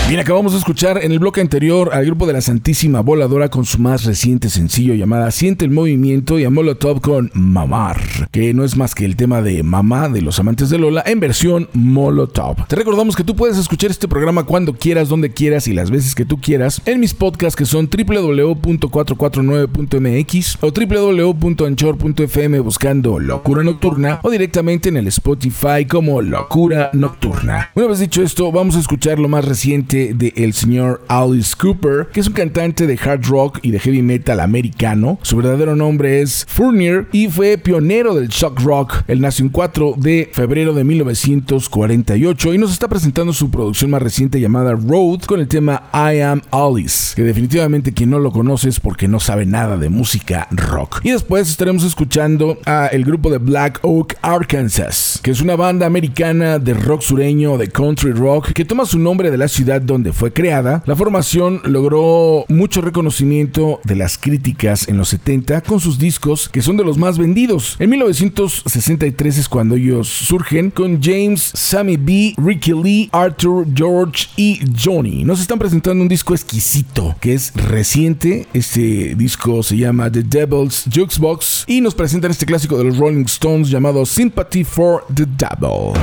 Bien, 0.05 0.19
acabamos 0.19 0.51
de 0.51 0.57
escuchar 0.59 1.01
en 1.01 1.13
el 1.13 1.19
bloque 1.19 1.39
anterior 1.39 1.91
al 1.93 2.05
grupo 2.05 2.27
de 2.27 2.33
la 2.33 2.41
Santísima 2.41 2.99
Voladora 2.99 3.47
con 3.49 3.63
su 3.63 3.79
más 3.79 4.03
reciente 4.03 4.49
sencillo 4.49 4.95
llamada 4.95 5.31
Siente 5.31 5.63
el 5.63 5.71
Movimiento 5.71 6.37
y 6.37 6.43
a 6.43 6.49
Molotov 6.49 6.99
con 6.99 7.31
Mamar, 7.33 8.27
que 8.29 8.53
no 8.53 8.65
es 8.65 8.75
más 8.75 8.95
que 8.95 9.05
el 9.05 9.15
tema 9.15 9.41
de 9.41 9.63
Mamá 9.63 10.09
de 10.09 10.21
los 10.21 10.39
amantes 10.39 10.69
de 10.69 10.77
Lola 10.77 11.03
en 11.05 11.21
versión 11.21 11.69
Molotov. 11.71 12.67
Te 12.67 12.75
recordamos 12.75 13.15
que 13.15 13.23
tú 13.23 13.33
puedes 13.35 13.57
escuchar 13.57 13.91
este 13.91 14.09
programa 14.09 14.43
cuando 14.43 14.73
quieras, 14.73 15.07
donde 15.07 15.31
quieras 15.31 15.69
y 15.69 15.73
las 15.73 15.89
veces 15.89 16.15
que 16.15 16.25
tú 16.25 16.41
quieras 16.41 16.81
en 16.85 16.99
mis 16.99 17.13
podcasts 17.13 17.55
que 17.55 17.65
son 17.65 17.89
www.449.mx 17.89 20.57
o 20.61 20.71
www.anchor.fm 20.71 22.59
buscando 22.59 23.19
Locura 23.19 23.63
Nocturna 23.63 24.19
o 24.21 24.29
directamente 24.29 24.89
en 24.89 24.97
el 24.97 25.07
Spotify 25.07 25.85
como 25.89 26.21
Locura 26.21 26.89
Nocturna. 26.91 27.71
Una 27.73 27.87
vez 27.87 27.99
dicho 27.99 28.21
esto, 28.21 28.51
vamos 28.51 28.75
a 28.75 28.81
escuchar 28.81 29.17
lo 29.17 29.29
más 29.29 29.45
reciente 29.45 29.93
de 30.11 30.33
el 30.35 30.53
señor 30.53 31.01
Alice 31.07 31.55
Cooper, 31.57 32.07
que 32.11 32.19
es 32.19 32.27
un 32.27 32.33
cantante 32.33 32.87
de 32.87 32.99
hard 33.01 33.25
rock 33.25 33.59
y 33.61 33.71
de 33.71 33.79
heavy 33.79 34.01
metal 34.01 34.39
americano. 34.41 35.19
Su 35.21 35.37
verdadero 35.37 35.75
nombre 35.75 36.21
es 36.21 36.45
Fournier 36.49 37.07
y 37.11 37.27
fue 37.29 37.57
pionero 37.57 38.15
del 38.15 38.27
shock 38.27 38.59
rock. 38.61 39.03
Él 39.07 39.21
nació 39.21 39.45
el 39.45 39.51
4 39.51 39.95
de 39.97 40.29
febrero 40.33 40.73
de 40.73 40.83
1948 40.83 42.53
y 42.53 42.57
nos 42.57 42.71
está 42.71 42.87
presentando 42.87 43.31
su 43.33 43.49
producción 43.49 43.91
más 43.91 44.01
reciente 44.01 44.39
llamada 44.39 44.73
Road 44.73 45.21
con 45.21 45.39
el 45.39 45.47
tema 45.47 45.83
I 45.93 46.19
Am 46.19 46.41
Alice, 46.51 47.15
que 47.15 47.23
definitivamente 47.23 47.93
quien 47.93 48.09
no 48.09 48.19
lo 48.19 48.31
conoce 48.31 48.69
es 48.69 48.79
porque 48.79 49.07
no 49.07 49.19
sabe 49.19 49.45
nada 49.45 49.77
de 49.77 49.89
música 49.89 50.47
rock. 50.51 51.01
Y 51.03 51.11
después 51.11 51.49
estaremos 51.49 51.83
escuchando 51.83 52.57
a 52.65 52.87
el 52.87 53.05
grupo 53.05 53.29
de 53.29 53.37
Black 53.37 53.79
Oak, 53.83 54.17
Arkansas, 54.21 55.19
que 55.21 55.31
es 55.31 55.41
una 55.41 55.55
banda 55.55 55.85
americana 55.85 56.59
de 56.59 56.73
rock 56.73 57.01
sureño, 57.01 57.57
de 57.57 57.69
country 57.69 58.11
rock, 58.11 58.51
que 58.53 58.65
toma 58.65 58.85
su 58.85 58.99
nombre 58.99 59.31
de 59.31 59.37
la 59.37 59.47
ciudad 59.47 59.81
donde 59.85 60.13
fue 60.13 60.33
creada, 60.33 60.83
la 60.85 60.95
formación 60.95 61.61
logró 61.65 62.45
mucho 62.49 62.81
reconocimiento 62.81 63.79
de 63.83 63.95
las 63.95 64.17
críticas 64.17 64.87
en 64.87 64.97
los 64.97 65.09
70 65.09 65.61
con 65.61 65.79
sus 65.79 65.99
discos 65.99 66.49
que 66.49 66.61
son 66.61 66.77
de 66.77 66.83
los 66.83 66.97
más 66.97 67.17
vendidos. 67.17 67.75
En 67.79 67.89
1963 67.89 69.37
es 69.37 69.49
cuando 69.49 69.75
ellos 69.75 70.07
surgen 70.07 70.71
con 70.71 71.01
James, 71.01 71.51
Sammy 71.53 71.97
B, 71.97 72.33
Ricky 72.37 72.73
Lee, 72.73 73.09
Arthur, 73.11 73.65
George 73.73 74.27
y 74.35 74.59
Johnny. 74.81 75.23
Nos 75.23 75.41
están 75.41 75.59
presentando 75.59 76.01
un 76.01 76.07
disco 76.07 76.33
exquisito 76.33 77.15
que 77.19 77.33
es 77.33 77.53
reciente. 77.55 78.47
Este 78.53 79.15
disco 79.15 79.63
se 79.63 79.77
llama 79.77 80.11
The 80.11 80.23
Devil's 80.23 80.85
Jukebox 80.93 81.65
y 81.67 81.81
nos 81.81 81.95
presentan 81.95 82.31
este 82.31 82.45
clásico 82.45 82.77
de 82.77 82.85
los 82.85 82.97
Rolling 82.97 83.25
Stones 83.25 83.69
llamado 83.69 84.05
Sympathy 84.05 84.63
for 84.63 85.03
the 85.13 85.25
Devil. 85.25 85.93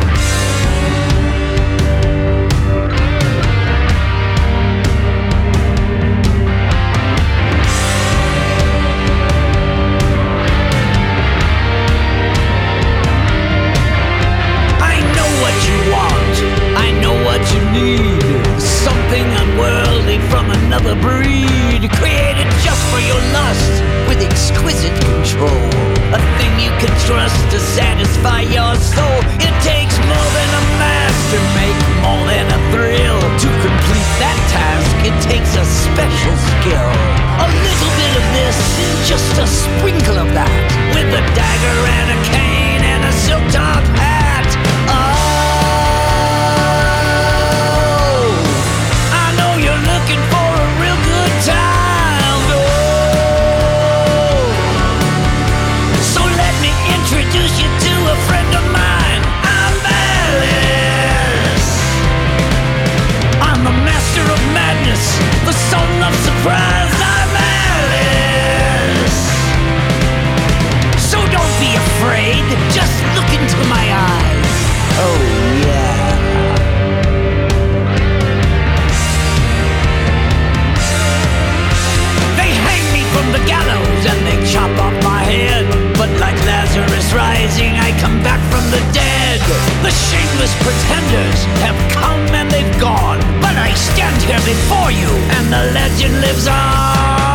Rising, 87.12 87.74
I 87.76 87.90
come 88.00 88.22
back 88.22 88.40
from 88.50 88.64
the 88.70 88.82
dead. 88.92 89.40
The 89.82 89.90
shameless 89.90 90.54
pretenders 90.62 91.44
have 91.64 91.78
come 91.92 92.20
and 92.34 92.50
they've 92.50 92.80
gone. 92.80 93.18
But 93.40 93.56
I 93.56 93.72
stand 93.74 94.20
here 94.22 94.42
before 94.44 94.90
you 94.90 95.10
and 95.36 95.46
the 95.52 95.72
legend 95.72 96.20
lives 96.20 96.46
on. 96.46 97.29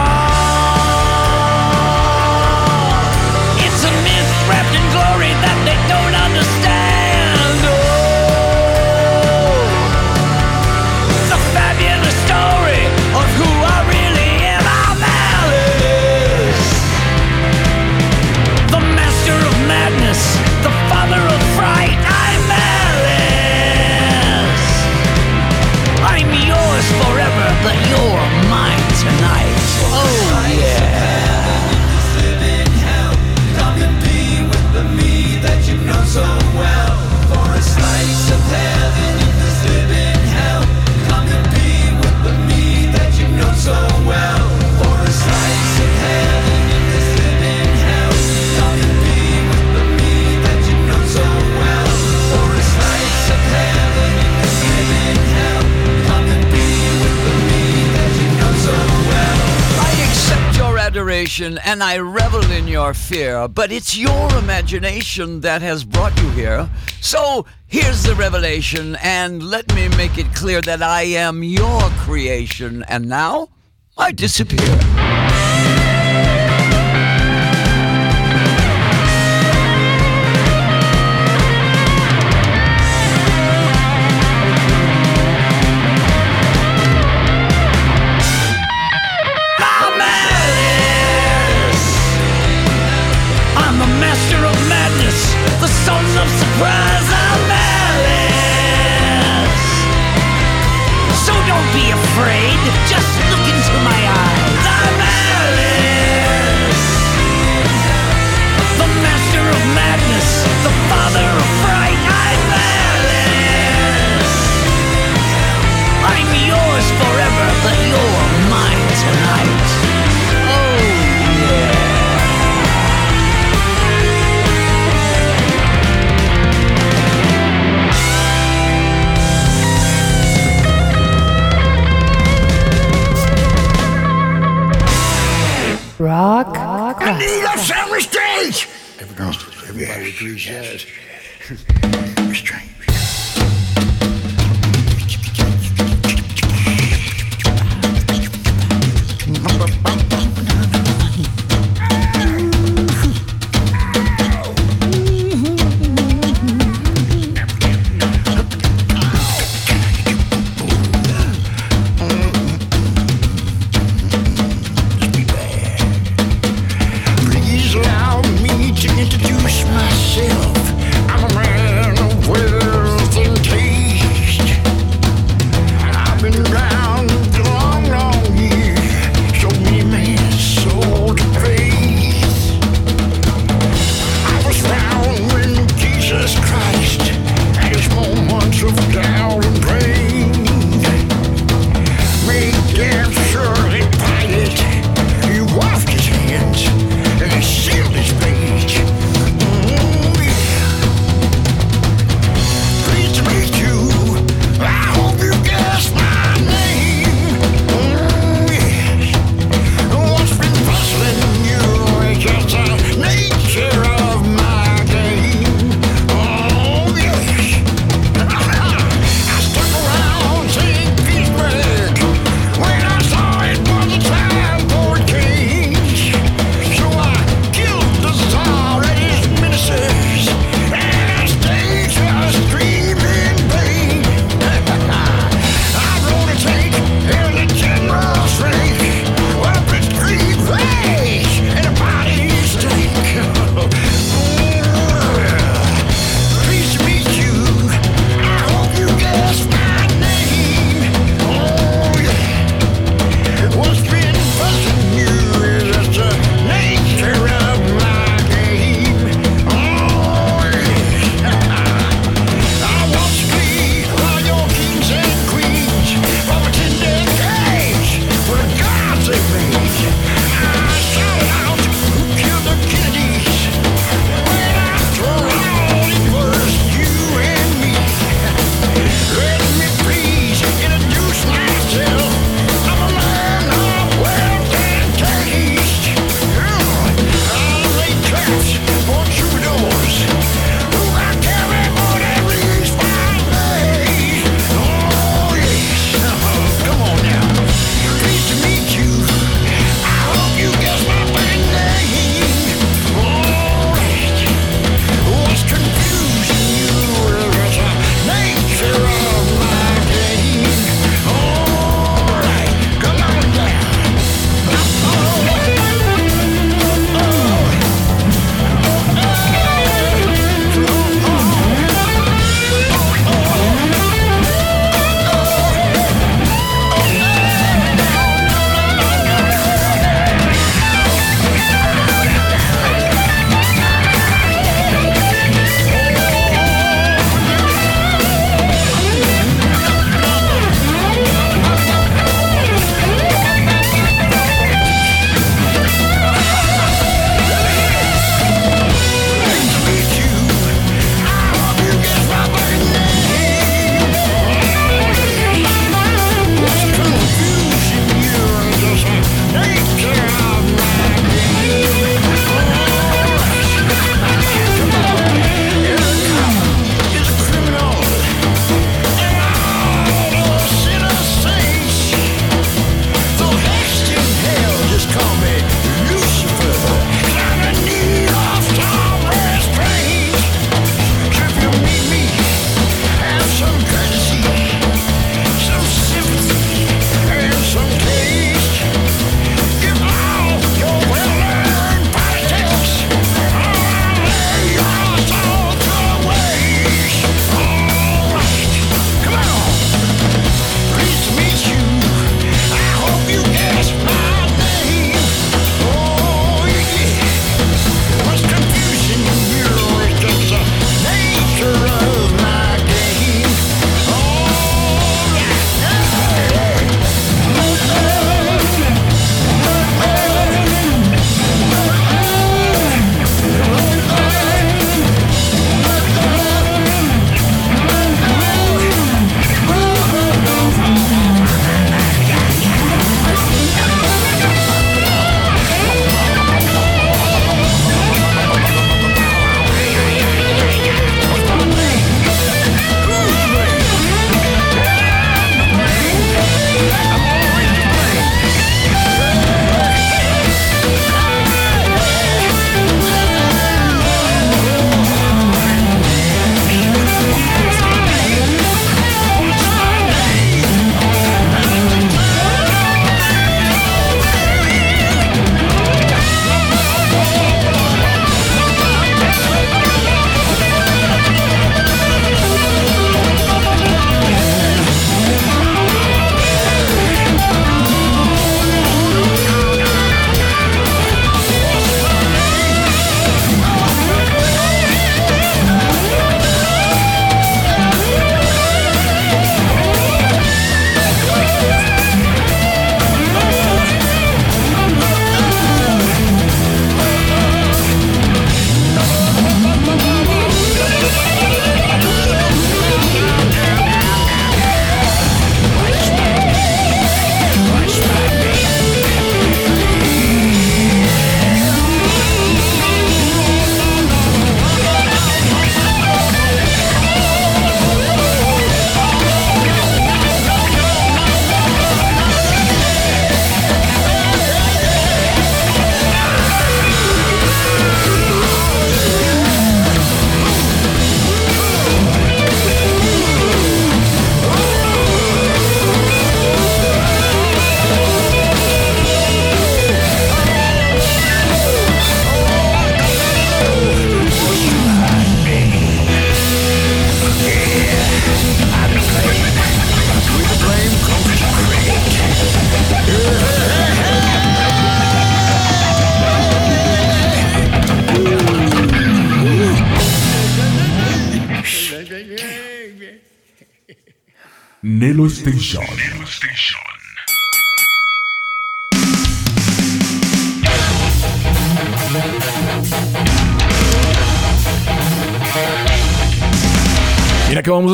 imagination 61.25 61.57
and 61.65 61.81
I 61.81 61.97
revel 61.97 62.51
in 62.51 62.67
your 62.67 62.93
fear, 62.93 63.47
but 63.47 63.71
it's 63.71 63.97
your 63.97 64.38
imagination 64.38 65.41
that 65.41 65.63
has 65.63 65.83
brought 65.83 66.15
you 66.21 66.29
here. 66.31 66.69
So 67.01 67.47
here's 67.65 68.03
the 68.03 68.13
revelation, 68.13 68.95
and 69.01 69.41
let 69.41 69.73
me 69.73 69.89
make 69.97 70.19
it 70.19 70.27
clear 70.35 70.61
that 70.61 70.83
I 70.83 71.01
am 71.17 71.41
your 71.41 71.81
creation, 72.05 72.85
and 72.88 73.09
now 73.09 73.49
I 73.97 74.11
disappear. 74.11 74.94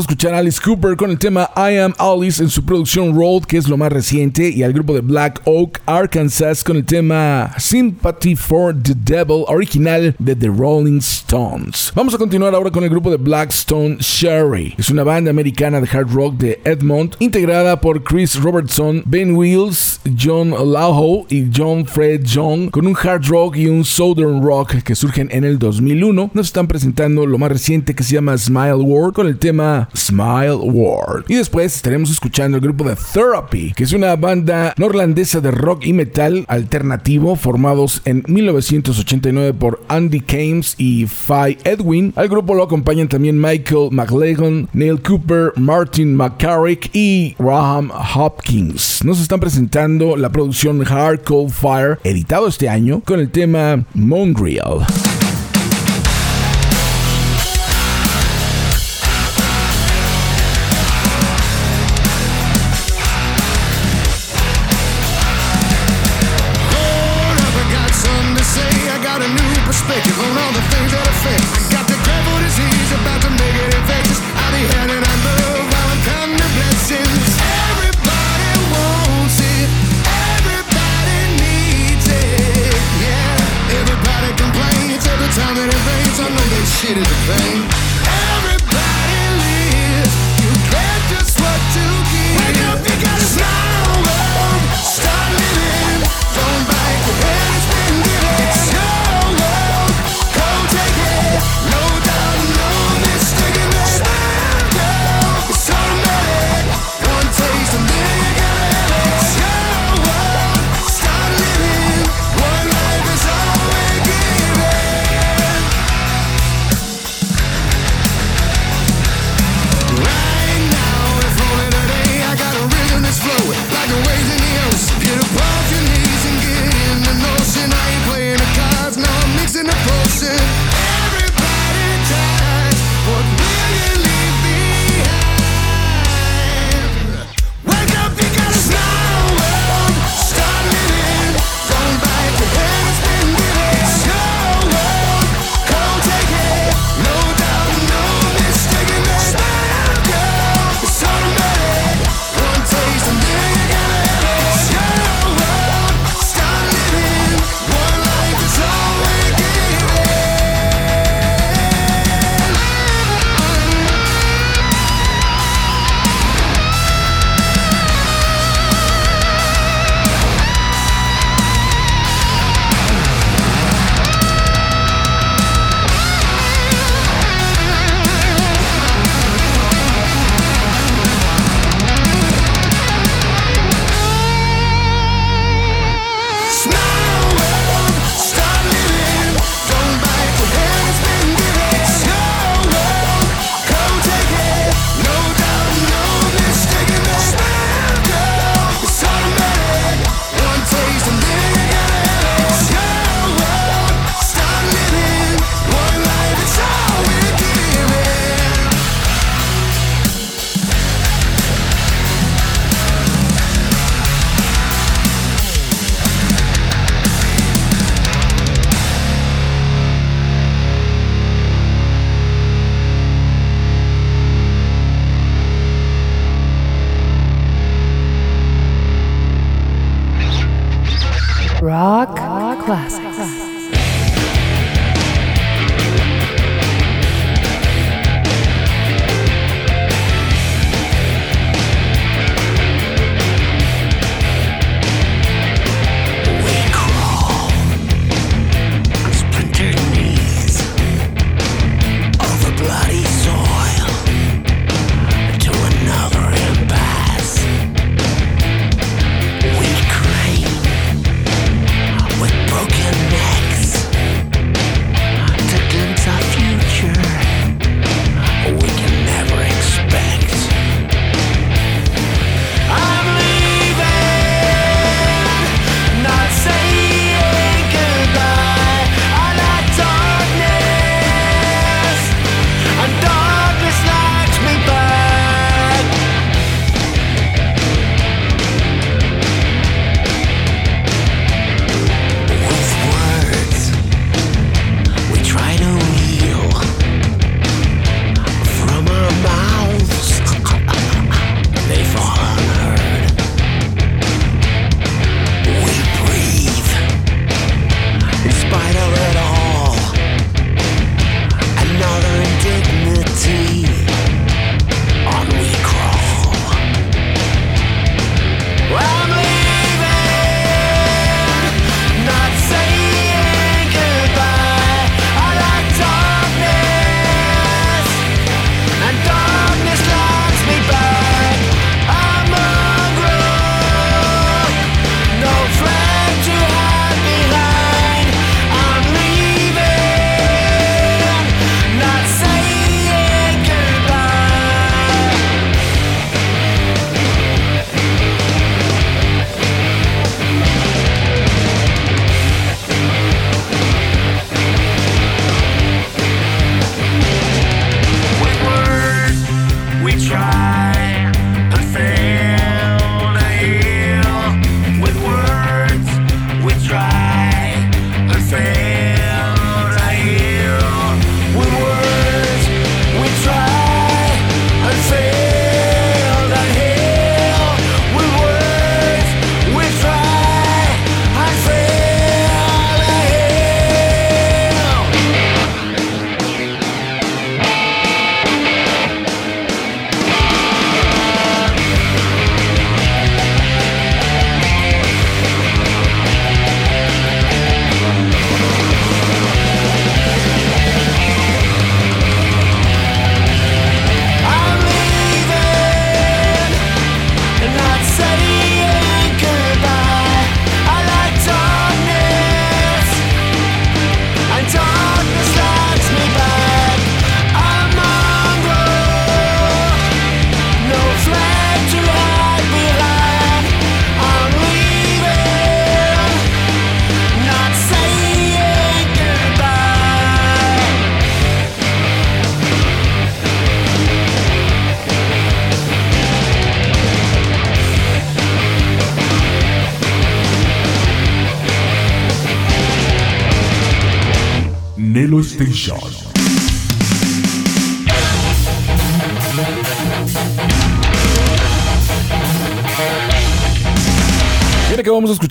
De 0.02 0.14
escuchar 0.14 0.34
a 0.34 0.39
Alice 0.39 0.60
Cooper 0.60 0.95
con 0.95 1.12
el 1.12 1.20
tema 1.20 1.52
I 1.56 1.78
Am 1.78 1.93
Alice 1.99 2.41
en 2.41 2.49
su 2.49 2.66
producción 2.66 3.14
Road, 3.14 3.43
que 3.43 3.58
es 3.58 3.70
lo 3.70 3.78
más 3.78 3.91
reciente, 3.91 4.49
y 4.49 4.64
al 4.64 4.74
grupo 4.74 4.93
de 4.95 5.02
Black 5.02 5.41
Oak, 5.45 5.80
Arkansas, 5.86 6.64
con 6.64 6.78
el 6.78 6.86
tema 6.86 7.54
Sympathy 7.60 8.36
for 8.36 8.74
the 8.74 8.95
Devil, 8.95 9.43
original 9.47 10.16
de 10.18 10.36
The 10.36 10.47
Rolling 10.47 10.97
Stones. 10.97 11.91
Vamos 11.93 12.16
a 12.16 12.18
continuar 12.18 12.56
ahora 12.56 12.72
con 12.72 12.84
el 12.84 12.89
grupo 12.89 13.12
de 13.12 13.18
Blackstone 13.18 13.97
Sherry. 13.99 14.74
Es 14.78 14.89
una 14.89 15.04
banda 15.04 15.30
americana 15.30 15.80
de 15.80 15.88
hard 15.88 16.12
rock 16.12 16.36
de 16.38 16.60
Edmond, 16.64 17.18
integrada 17.20 17.80
por 17.80 18.04
Chris 18.04 18.41
Robertson, 18.41 19.04
Ben 19.06 19.36
Wills, 19.36 19.99
John 20.20 20.49
Lauho 20.49 21.28
y 21.30 21.49
John 21.56 21.86
Fred 21.86 22.24
Young, 22.24 22.72
con 22.72 22.88
un 22.88 22.95
hard 22.95 23.26
rock 23.28 23.58
y 23.58 23.68
un 23.68 23.86
southern 23.86 24.41
rock 24.41 24.82
que 24.84 24.95
surgen 24.95 25.30
en 25.32 25.43
el 25.43 25.60
2001. 25.60 26.32
Nos 26.34 26.47
están 26.47 26.68
presentando 26.68 27.26
lo 27.28 27.38
más 27.38 27.52
reciente 27.52 27.93
que 27.93 28.04
se 28.04 28.16
llama 28.16 28.38
Smile 28.38 28.74
World 28.74 29.14
con 29.14 29.28
el 29.28 29.38
tema 29.38 29.89
Smile 29.95 30.55
World. 30.55 31.25
Y 31.27 31.35
después 31.35 31.75
estaremos 31.75 32.09
escuchando 32.09 32.57
el 32.57 32.63
grupo 32.63 32.83
de 32.83 32.95
Therapy, 32.95 33.73
que 33.75 33.83
es 33.83 33.93
una 33.93 34.15
banda 34.15 34.73
neerlandesa 34.77 35.41
de 35.41 35.51
rock 35.51 35.85
y 35.85 35.93
metal 35.93 36.45
alternativo 36.47 37.35
formados 37.35 38.01
en 38.05 38.23
1989 38.27 39.53
por 39.53 39.81
Andy 39.87 40.19
Kames 40.21 40.75
y 40.77 41.05
Phi 41.05 41.57
Edwin. 41.63 42.13
Al 42.15 42.29
grupo 42.29 42.53
lo 42.53 42.63
acompañan 42.63 43.07
también 43.07 43.39
Michael 43.39 43.89
McLagan, 43.91 44.67
Neil 44.73 45.01
Cooper, 45.01 45.53
Martin 45.55 46.15
McCarrick 46.15 46.89
y 46.93 47.35
Graham 47.39 47.91
Hopkins. 48.15 49.03
Nos 49.03 49.21
están 49.21 49.39
presentando 49.39 50.15
la 50.15 50.29
producción 50.29 50.85
Hard 50.87 51.23
Cold 51.23 51.51
Fire, 51.51 51.99
editado 52.03 52.47
este 52.47 52.69
año, 52.69 53.01
con 53.01 53.19
el 53.19 53.29
tema 53.29 53.85
Monreal. 53.93 54.85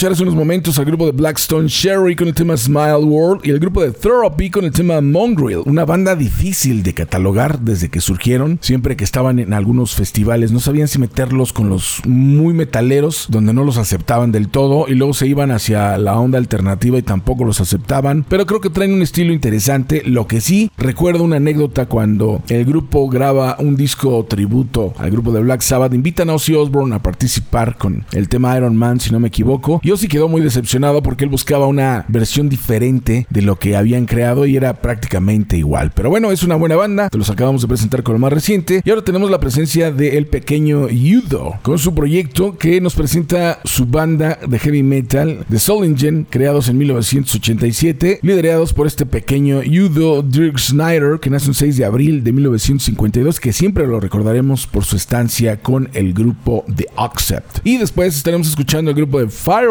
Escuchar 0.01 0.13
hace 0.15 0.23
unos 0.23 0.35
momentos 0.35 0.79
al 0.79 0.87
grupo 0.87 1.05
de 1.05 1.13
Blackstone 1.13 1.69
Sherry 1.69 2.17
con 2.17 2.27
el 2.29 2.33
tema 2.33 2.57
Smile 2.57 3.05
World 3.05 3.45
y 3.45 3.51
el 3.51 3.59
grupo 3.59 3.83
de 3.83 3.91
Therapy 3.91 4.49
con 4.49 4.65
el 4.65 4.71
tema 4.71 5.03
Mongrel, 5.03 5.61
una 5.67 5.85
banda 5.85 6.17
difícil 6.17 6.83
de 6.83 6.95
catalogar 6.95 7.61
desde 7.61 7.91
que 7.91 8.01
surgieron, 8.01 8.59
siempre 8.63 8.97
que 8.97 9.05
estaban 9.05 9.39
en 9.39 9.53
algunos 9.53 9.95
festivales, 9.95 10.53
no 10.53 10.61
sabían 10.61 10.89
si 10.89 10.99
meterlos 10.99 11.53
con 11.53 11.69
los 11.69 12.01
muy 12.07 12.55
metaleros, 12.55 13.27
donde 13.29 13.53
no 13.53 13.63
los 13.63 13.77
aceptaban 13.77 14.33
del 14.33 14.49
todo, 14.49 14.87
y 14.89 14.95
luego 14.95 15.13
se 15.13 15.27
iban 15.27 15.51
hacia 15.51 15.99
la 15.99 16.19
onda 16.19 16.39
alternativa 16.39 16.97
y 16.97 17.03
tampoco 17.03 17.45
los 17.45 17.61
aceptaban, 17.61 18.25
pero 18.27 18.47
creo 18.47 18.63
que 18.63 18.71
traen 18.71 18.95
un 18.95 19.03
estilo 19.03 19.35
interesante, 19.35 20.03
lo 20.07 20.27
que 20.27 20.41
sí, 20.41 20.71
recuerdo 20.79 21.25
una 21.25 21.37
anécdota 21.37 21.85
cuando 21.85 22.41
el 22.49 22.65
grupo 22.65 23.07
graba 23.11 23.57
un 23.59 23.77
disco 23.77 24.25
tributo 24.25 24.95
al 24.97 25.11
grupo 25.11 25.31
de 25.31 25.43
Black 25.43 25.61
Sabbath, 25.61 25.93
invitan 25.93 26.31
a 26.31 26.37
Ozzy 26.37 26.55
Osbourne 26.55 26.95
a 26.95 27.03
participar 27.03 27.77
con 27.77 28.07
el 28.13 28.31
tema 28.31 28.57
Iron 28.57 28.77
Man, 28.77 28.99
si 28.99 29.11
no 29.11 29.21
me 29.21 29.29
equivoco. 29.29 29.83
Yo 29.91 29.97
sí 29.97 30.07
quedó 30.07 30.29
muy 30.29 30.41
decepcionado 30.41 31.03
porque 31.03 31.25
él 31.25 31.31
buscaba 31.31 31.67
una 31.67 32.05
versión 32.07 32.49
diferente 32.49 33.27
de 33.29 33.43
lo 33.43 33.59
que 33.59 33.75
habían 33.75 34.07
creado 34.07 34.47
y 34.47 34.57
era 34.57 34.75
prácticamente 34.75 35.57
igual. 35.57 35.91
Pero 35.93 36.11
bueno, 36.11 36.31
es 36.31 36.45
una 36.45 36.55
buena 36.55 36.77
banda, 36.77 37.09
te 37.09 37.19
los 37.19 37.29
acabamos 37.29 37.63
de 37.63 37.67
presentar 37.67 38.05
con 38.05 38.13
lo 38.13 38.21
más 38.21 38.33
reciente. 38.33 38.83
Y 38.85 38.91
ahora 38.91 39.03
tenemos 39.03 39.33
la 39.33 39.41
presencia 39.41 39.91
del 39.91 40.15
el 40.15 40.27
pequeño 40.29 40.89
Yudo 40.89 41.59
con 41.63 41.77
su 41.81 41.93
proyecto 41.93 42.57
que 42.57 42.81
nos 42.81 42.95
presenta 42.95 43.59
su 43.65 43.85
banda 43.85 44.39
de 44.47 44.61
heavy 44.61 44.85
metal 44.85 45.45
de 45.49 45.59
Solingen, 45.59 46.25
creados 46.31 46.69
en 46.69 46.79
1987, 46.79 48.21
liderados 48.23 48.73
por 48.73 48.87
este 48.87 49.07
pequeño 49.07 49.61
Yudo 49.65 50.23
Dirk 50.23 50.57
Snyder, 50.61 51.19
que 51.19 51.31
nace 51.31 51.49
el 51.49 51.57
6 51.57 51.77
de 51.79 51.85
abril 51.85 52.23
de 52.23 52.33
1952, 52.33 53.41
que 53.41 53.53
siempre 53.53 53.89
lo 53.89 53.99
recordaremos 53.99 54.69
por 54.69 54.85
su 54.85 54.95
estancia 54.95 55.57
con 55.61 55.91
el 55.95 56.13
grupo 56.13 56.65
The 56.73 56.87
Accept. 56.97 57.67
Y 57.67 57.79
después 57.79 58.15
estaremos 58.15 58.47
escuchando 58.47 58.93
el 58.93 58.97
grupo 58.97 59.19
de 59.19 59.27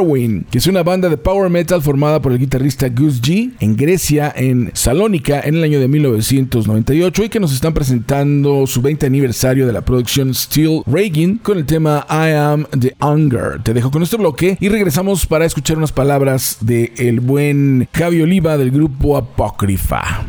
Que 0.10 0.58
es 0.58 0.66
una 0.66 0.82
banda 0.82 1.08
de 1.08 1.18
power 1.18 1.52
metal 1.52 1.84
formada 1.84 2.20
por 2.20 2.32
el 2.32 2.40
guitarrista 2.40 2.90
Gus 2.90 3.22
G 3.22 3.52
en 3.60 3.76
Grecia, 3.76 4.34
en 4.36 4.72
Salónica, 4.74 5.40
en 5.42 5.56
el 5.56 5.64
año 5.64 5.80
de 5.80 5.88
1998 5.88 7.26
y 7.26 7.30
que 7.30 7.40
nos 7.40 7.54
están 7.54 7.76
presentando 7.76 8.66
su 8.66 8.82
20 8.82 9.06
aniversario 9.06 9.68
de 9.68 9.74
la 9.74 9.82
producción 9.82 10.34
Steel 10.34 10.82
Reagan 10.88 11.38
con 11.38 11.60
el 11.60 11.66
tema 11.68 12.08
I 12.10 12.34
Am 12.34 12.66
the 12.80 12.96
Hunger. 13.00 13.62
Te 13.62 13.76
dejo 13.76 13.92
con 13.92 14.02
este 14.02 14.18
bloque 14.18 14.58
y 14.60 14.70
regresamos 14.70 15.28
para 15.28 15.46
escuchar 15.46 15.78
unas 15.78 15.92
palabras 15.92 16.58
de 16.62 16.92
el 16.98 17.20
buen 17.20 17.88
Javi 17.94 18.24
Oliva 18.24 18.58
del 18.58 18.72
grupo 18.72 19.16
Apócrifa. 19.16 20.26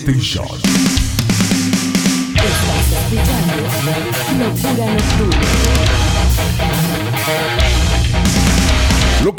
Station. 0.00 0.69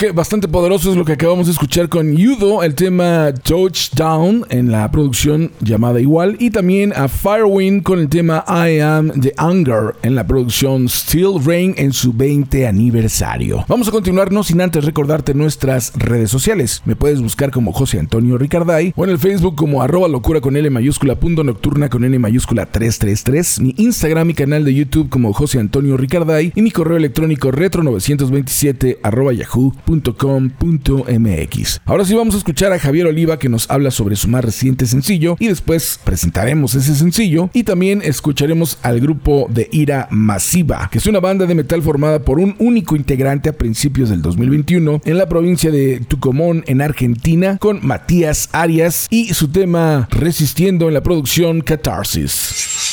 bloque 0.02 0.16
bastante 0.16 0.48
poderoso 0.48 0.90
es 0.90 0.98
lo 0.98 1.06
que 1.06 1.14
acabamos 1.14 1.46
de 1.46 1.52
escuchar 1.52 1.88
con 1.88 2.16
Yudo, 2.16 2.64
el 2.64 2.76
tema 2.76 3.34
Touchdown 3.34 4.46
en 4.50 4.72
la 4.72 4.90
producción 4.90 5.52
llamada 5.60 6.00
igual, 6.00 6.38
y 6.40 6.50
también 6.50 6.94
a 6.96 7.08
Firewind 7.08 7.84
con 7.84 8.00
el 8.00 8.10
tema 8.10 8.44
I 8.48 8.80
Am 8.80 9.12
the 9.20 9.34
Anger 9.38 9.96
en 10.02 10.16
la 10.16 10.26
producción 10.26 10.88
Still 10.88 11.44
Rain 11.44 11.76
en 11.78 11.94
su 11.94 12.14
20 12.14 12.68
aniversario. 12.68 13.66
Vamos 13.68 13.88
a 13.90 13.92
continuar, 13.92 14.32
no 14.32 14.44
sin 14.44 14.62
antes 14.62 14.86
recordarte 14.86 15.34
nuestras 15.34 15.94
redes 15.96 16.32
sociales. 16.32 16.82
Me 16.86 16.96
puedes 16.96 17.22
buscar 17.22 17.52
como 17.52 17.72
José 17.72 18.00
Antonio 18.00 18.38
Ricarday 18.38 18.94
o 18.96 19.04
en 19.04 19.12
el 19.12 19.20
Facebook 19.20 19.56
como 19.56 19.84
arroba 19.84 20.08
locura 20.08 20.42
con 20.42 20.56
L 20.56 20.70
mayúscula 20.70 21.16
punto 21.16 21.44
nocturna 21.44 21.90
con 21.90 22.06
N 22.06 22.18
mayúscula 22.18 22.66
333, 22.66 23.60
mi 23.62 23.76
Instagram 23.78 24.32
y 24.32 24.34
canal 24.34 24.66
de 24.66 24.74
YouTube 24.74 25.10
como 25.10 25.34
José 25.34 25.60
Antonio 25.60 25.98
Ricarday 25.98 26.54
y 26.56 26.62
mi 26.62 26.72
correo 26.72 26.98
electrónico 26.98 27.52
retro927 27.52 28.98
arroba 29.04 29.34
yahoo 29.34 29.74
Ahora 31.86 32.06
sí 32.06 32.14
vamos 32.14 32.36
a 32.36 32.38
escuchar 32.38 32.72
a 32.74 32.80
Javier 32.80 33.08
Oliva 33.08 33.40
que 33.40 33.50
nos 33.50 33.70
habla 33.70 33.92
sobre 33.92 34.16
su 34.16 34.28
más 34.28 34.44
reciente 34.44 34.86
sencillo 34.86 35.36
y 35.40 35.48
después 35.48 36.00
presentaremos 36.04 36.76
ese 36.76 36.96
sencillo 36.96 37.50
y 37.54 37.64
también 37.64 38.02
escucharemos 38.04 38.78
al 38.82 39.00
grupo 39.00 39.48
de 39.50 39.70
Ira 39.72 40.08
Masiva, 40.12 40.90
que 40.92 40.98
es 40.98 41.06
una 41.08 41.20
banda 41.20 41.46
de 41.46 41.56
metal 41.56 41.82
formada 41.82 42.20
por 42.20 42.40
un 42.40 42.56
único 42.60 42.96
integrante 42.96 43.50
a 43.50 43.54
principios 43.54 44.10
del 44.10 44.22
2021 44.22 45.02
en 45.04 45.18
la 45.18 45.28
provincia 45.28 45.72
de 45.72 46.00
Tucumán 46.00 46.64
en 46.68 46.82
Argentina 46.82 47.58
con 47.58 47.86
Matías 47.86 48.50
Arias 48.52 49.08
y 49.10 49.34
su 49.34 49.50
tema 49.50 50.08
Resistiendo 50.12 50.88
en 50.88 50.94
la 50.94 51.04
producción 51.04 51.62
Catharsis. 51.62 52.91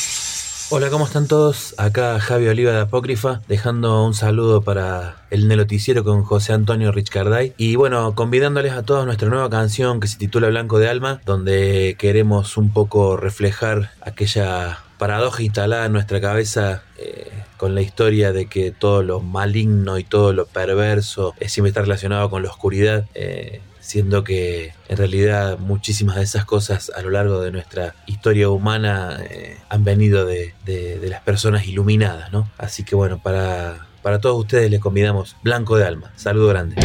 Hola, 0.71 0.91
¿cómo 0.91 1.07
están 1.07 1.27
todos? 1.27 1.75
Acá 1.79 2.21
Javi 2.21 2.47
Oliva 2.47 2.73
de 2.73 2.81
Apócrifa, 2.81 3.41
dejando 3.49 4.05
un 4.05 4.13
saludo 4.13 4.61
para 4.61 5.25
el 5.31 5.49
Neloticiero 5.49 6.05
con 6.05 6.25
José 6.25 6.53
Antonio 6.53 6.93
Richcarday. 6.93 7.55
Y 7.57 7.77
bueno, 7.77 8.15
convidándoles 8.15 8.75
a 8.75 8.83
todos 8.83 9.07
nuestra 9.07 9.31
nueva 9.31 9.49
canción 9.49 9.99
que 9.99 10.09
se 10.09 10.19
titula 10.19 10.49
Blanco 10.49 10.79
de 10.79 10.91
Alma, 10.91 11.23
donde 11.25 11.97
queremos 11.99 12.59
un 12.59 12.71
poco 12.71 13.17
reflejar 13.17 13.93
aquella 14.03 14.81
paradoja 14.99 15.43
instalada 15.43 15.87
en 15.87 15.93
nuestra 15.93 16.21
cabeza 16.21 16.83
eh, 16.99 17.33
con 17.57 17.75
la 17.75 17.81
historia 17.81 18.33
de 18.35 18.45
que 18.45 18.71
todo 18.71 19.03
lo 19.03 19.21
maligno 19.21 19.97
y 19.97 20.05
todo 20.05 20.35
lo 20.35 20.45
perverso 20.45 21.35
siempre 21.47 21.71
está 21.71 21.81
relacionado 21.81 22.29
con 22.29 22.43
la 22.43 22.51
oscuridad. 22.51 23.07
Eh, 23.15 23.63
siendo 23.89 24.23
que 24.23 24.75
en 24.89 24.97
realidad 24.99 25.59
muchísimas 25.59 26.17
de 26.17 26.23
esas 26.25 26.45
cosas 26.45 26.93
a 26.95 27.01
lo 27.01 27.09
largo 27.09 27.41
de 27.41 27.51
nuestra 27.51 27.95
historia 28.05 28.51
humana 28.51 29.19
eh, 29.31 29.57
han 29.71 29.83
venido 29.83 30.27
de, 30.27 30.53
de, 30.67 31.09
las 31.09 31.23
personas 31.23 31.67
iluminadas, 31.67 32.31
¿no? 32.31 32.51
Así 32.59 32.85
que 32.85 32.95
bueno, 32.95 33.19
para, 33.19 33.87
para 34.03 34.21
todos 34.21 34.39
ustedes 34.39 34.71
les 34.71 34.81
convidamos 34.81 35.37
Blanco 35.43 35.79
de 35.79 35.87
Alma. 35.87 36.13
Saludo 36.17 36.49
grande. 36.49 36.77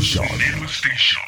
Station. 0.00 1.23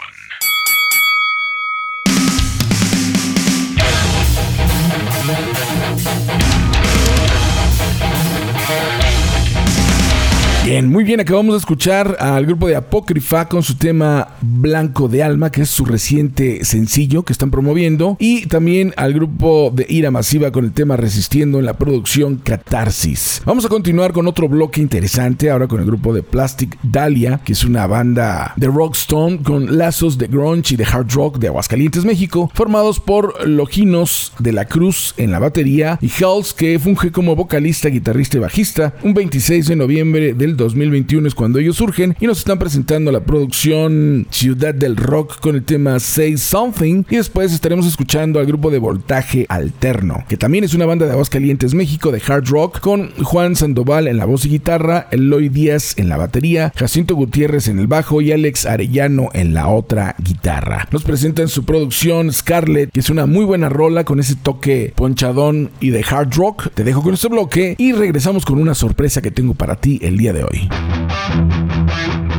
Bien, 11.16 11.26
acabamos 11.26 11.54
de 11.54 11.60
escuchar 11.60 12.14
al 12.20 12.44
grupo 12.44 12.68
de 12.68 12.76
Apócrifa 12.76 13.48
con 13.48 13.62
su 13.62 13.76
tema 13.76 14.34
Blanco 14.42 15.08
de 15.08 15.22
Alma, 15.22 15.50
que 15.50 15.62
es 15.62 15.70
su 15.70 15.86
reciente 15.86 16.62
sencillo 16.62 17.22
que 17.22 17.32
están 17.32 17.50
promoviendo, 17.50 18.18
y 18.20 18.44
también 18.48 18.92
al 18.98 19.14
grupo 19.14 19.72
de 19.74 19.86
Ira 19.88 20.10
Masiva 20.10 20.52
con 20.52 20.66
el 20.66 20.72
tema 20.72 20.98
Resistiendo 20.98 21.58
en 21.58 21.64
la 21.64 21.78
producción 21.78 22.36
Catarsis. 22.36 23.40
Vamos 23.46 23.64
a 23.64 23.70
continuar 23.70 24.12
con 24.12 24.26
otro 24.26 24.46
bloque 24.46 24.82
interesante, 24.82 25.48
ahora 25.48 25.68
con 25.68 25.80
el 25.80 25.86
grupo 25.86 26.12
de 26.12 26.22
Plastic 26.22 26.76
Dahlia, 26.82 27.40
que 27.42 27.54
es 27.54 27.64
una 27.64 27.86
banda 27.86 28.52
de 28.56 28.66
rockstone 28.66 29.38
con 29.38 29.78
lazos 29.78 30.18
de 30.18 30.26
grunge 30.26 30.74
y 30.74 30.76
de 30.76 30.84
hard 30.84 31.10
rock 31.12 31.38
de 31.38 31.46
Aguascalientes, 31.46 32.04
México, 32.04 32.50
formados 32.52 33.00
por 33.00 33.48
Loginos 33.48 34.34
de 34.38 34.52
la 34.52 34.66
Cruz 34.66 35.14
en 35.16 35.30
la 35.30 35.38
batería 35.38 35.98
y 36.02 36.08
Hells, 36.08 36.52
que 36.52 36.78
funge 36.78 37.10
como 37.10 37.34
vocalista, 37.34 37.88
guitarrista 37.88 38.36
y 38.36 38.40
bajista. 38.40 38.92
Un 39.02 39.14
26 39.14 39.68
de 39.68 39.76
noviembre 39.76 40.34
del 40.34 40.58
2021 40.58 41.05
es 41.06 41.36
cuando 41.36 41.60
ellos 41.60 41.76
surgen 41.76 42.16
y 42.20 42.26
nos 42.26 42.38
están 42.38 42.58
presentando 42.58 43.12
la 43.12 43.20
producción 43.20 44.26
Ciudad 44.30 44.74
del 44.74 44.96
Rock 44.96 45.38
con 45.38 45.54
el 45.54 45.62
tema 45.62 46.00
Say 46.00 46.36
Something 46.36 47.04
y 47.08 47.16
después 47.16 47.52
estaremos 47.52 47.86
escuchando 47.86 48.40
al 48.40 48.46
grupo 48.46 48.70
de 48.70 48.80
Voltaje 48.80 49.46
Alterno, 49.48 50.24
que 50.28 50.36
también 50.36 50.64
es 50.64 50.74
una 50.74 50.84
banda 50.84 51.06
de 51.06 51.12
Aguascalientes, 51.12 51.74
México 51.74 52.10
de 52.10 52.20
hard 52.26 52.48
rock 52.48 52.80
con 52.80 53.12
Juan 53.22 53.54
Sandoval 53.54 54.08
en 54.08 54.16
la 54.16 54.24
voz 54.24 54.44
y 54.46 54.48
guitarra, 54.48 55.06
Eloy 55.12 55.48
Díaz 55.48 55.94
en 55.96 56.08
la 56.08 56.16
batería, 56.16 56.72
Jacinto 56.74 57.14
Gutiérrez 57.14 57.68
en 57.68 57.78
el 57.78 57.86
bajo 57.86 58.20
y 58.20 58.32
Alex 58.32 58.66
Arellano 58.66 59.28
en 59.32 59.54
la 59.54 59.68
otra 59.68 60.16
guitarra. 60.18 60.88
Nos 60.90 61.04
presentan 61.04 61.46
su 61.46 61.64
producción 61.64 62.32
Scarlet, 62.32 62.90
que 62.90 63.00
es 63.00 63.10
una 63.10 63.26
muy 63.26 63.44
buena 63.44 63.68
rola 63.68 64.04
con 64.04 64.18
ese 64.18 64.34
toque 64.34 64.92
ponchadón 64.96 65.70
y 65.80 65.90
de 65.90 66.04
hard 66.08 66.34
rock. 66.34 66.68
Te 66.74 66.82
dejo 66.82 67.02
con 67.02 67.14
este 67.14 67.28
bloque 67.28 67.76
y 67.78 67.92
regresamos 67.92 68.44
con 68.44 68.58
una 68.58 68.74
sorpresa 68.74 69.22
que 69.22 69.30
tengo 69.30 69.54
para 69.54 69.76
ti 69.76 70.00
el 70.02 70.18
día 70.18 70.32
de 70.32 70.42
hoy. 70.42 70.68
Thank 70.96 72.30
you. 72.30 72.35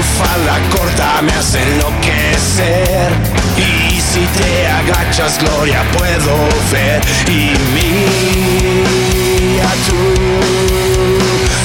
Tu 0.00 0.06
falda 0.22 0.56
corta 0.70 1.22
me 1.22 1.32
hace 1.32 1.58
enloquecer. 1.62 3.10
Y 3.56 4.00
si 4.00 4.24
te 4.38 4.66
agachas, 4.66 5.38
gloria 5.38 5.82
puedo 5.92 6.36
ver. 6.72 7.00
Y 7.26 7.52
mía 7.74 8.10
tú 9.86 10.02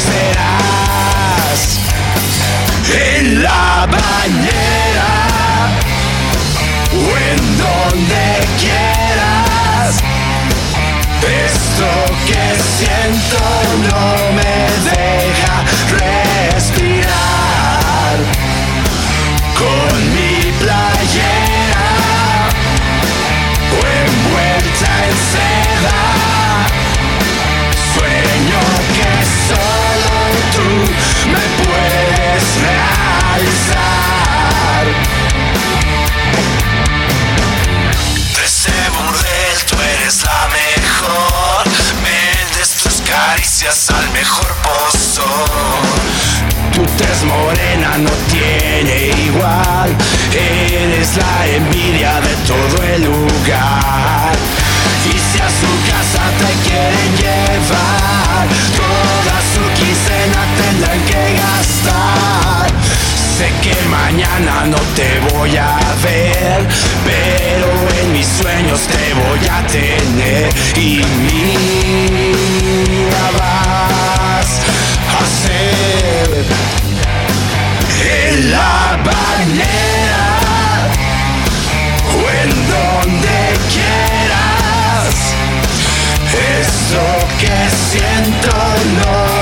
serás 0.08 1.60
En 2.94 3.44
la 3.44 3.88
bañera 3.96 5.14
O 6.92 7.04
en 7.32 7.42
donde 7.64 8.26
quieras. 8.60 9.92
Esto 11.46 11.90
que 12.28 12.44
siento 12.78 13.40
no 13.90 14.04
me 14.36 14.54
deja 14.90 15.15
mejor 44.26 44.52
postor 44.66 45.86
Tu 46.74 46.84
tez 46.98 47.24
morena 47.24 47.98
no 47.98 48.14
tiene 48.34 48.98
igual. 49.28 49.90
Eres 50.34 51.16
la 51.18 51.36
envidia 51.58 52.14
de 52.22 52.36
todo 52.52 52.84
el 52.94 53.04
lugar. 53.04 54.34
Y 55.06 55.14
si 55.28 55.38
a 55.40 55.50
su 55.60 55.72
casa 55.90 56.24
te 56.42 56.52
quieren 56.68 57.12
llevar 57.22 58.46
Toda 58.82 59.36
su 59.54 59.64
quincena 59.78 60.42
tendrán 60.60 61.02
que 61.10 61.24
gastar. 61.44 62.66
Sé 63.38 63.48
que 63.62 63.76
mañana 63.90 64.54
no 64.66 64.82
te 64.96 65.10
voy 65.30 65.54
a 65.58 65.78
ver, 66.04 66.60
pero 67.06 67.68
en 68.02 68.08
mis 68.14 68.28
sueños 68.28 68.80
te 68.88 69.14
voy 69.14 69.44
a 69.52 69.60
tener. 69.68 70.48
Y 70.78 71.04
mía 71.26 72.46
vas 73.38 73.68
a 73.68 73.80
ser 73.80 73.85
en 78.02 78.52
la 78.52 79.00
bañera 79.04 80.28
o 82.14 82.30
en 82.42 82.50
donde 82.74 83.38
quieras. 83.74 85.16
Esto 86.62 87.04
que 87.40 87.56
siento 87.70 88.52
no 88.98 89.35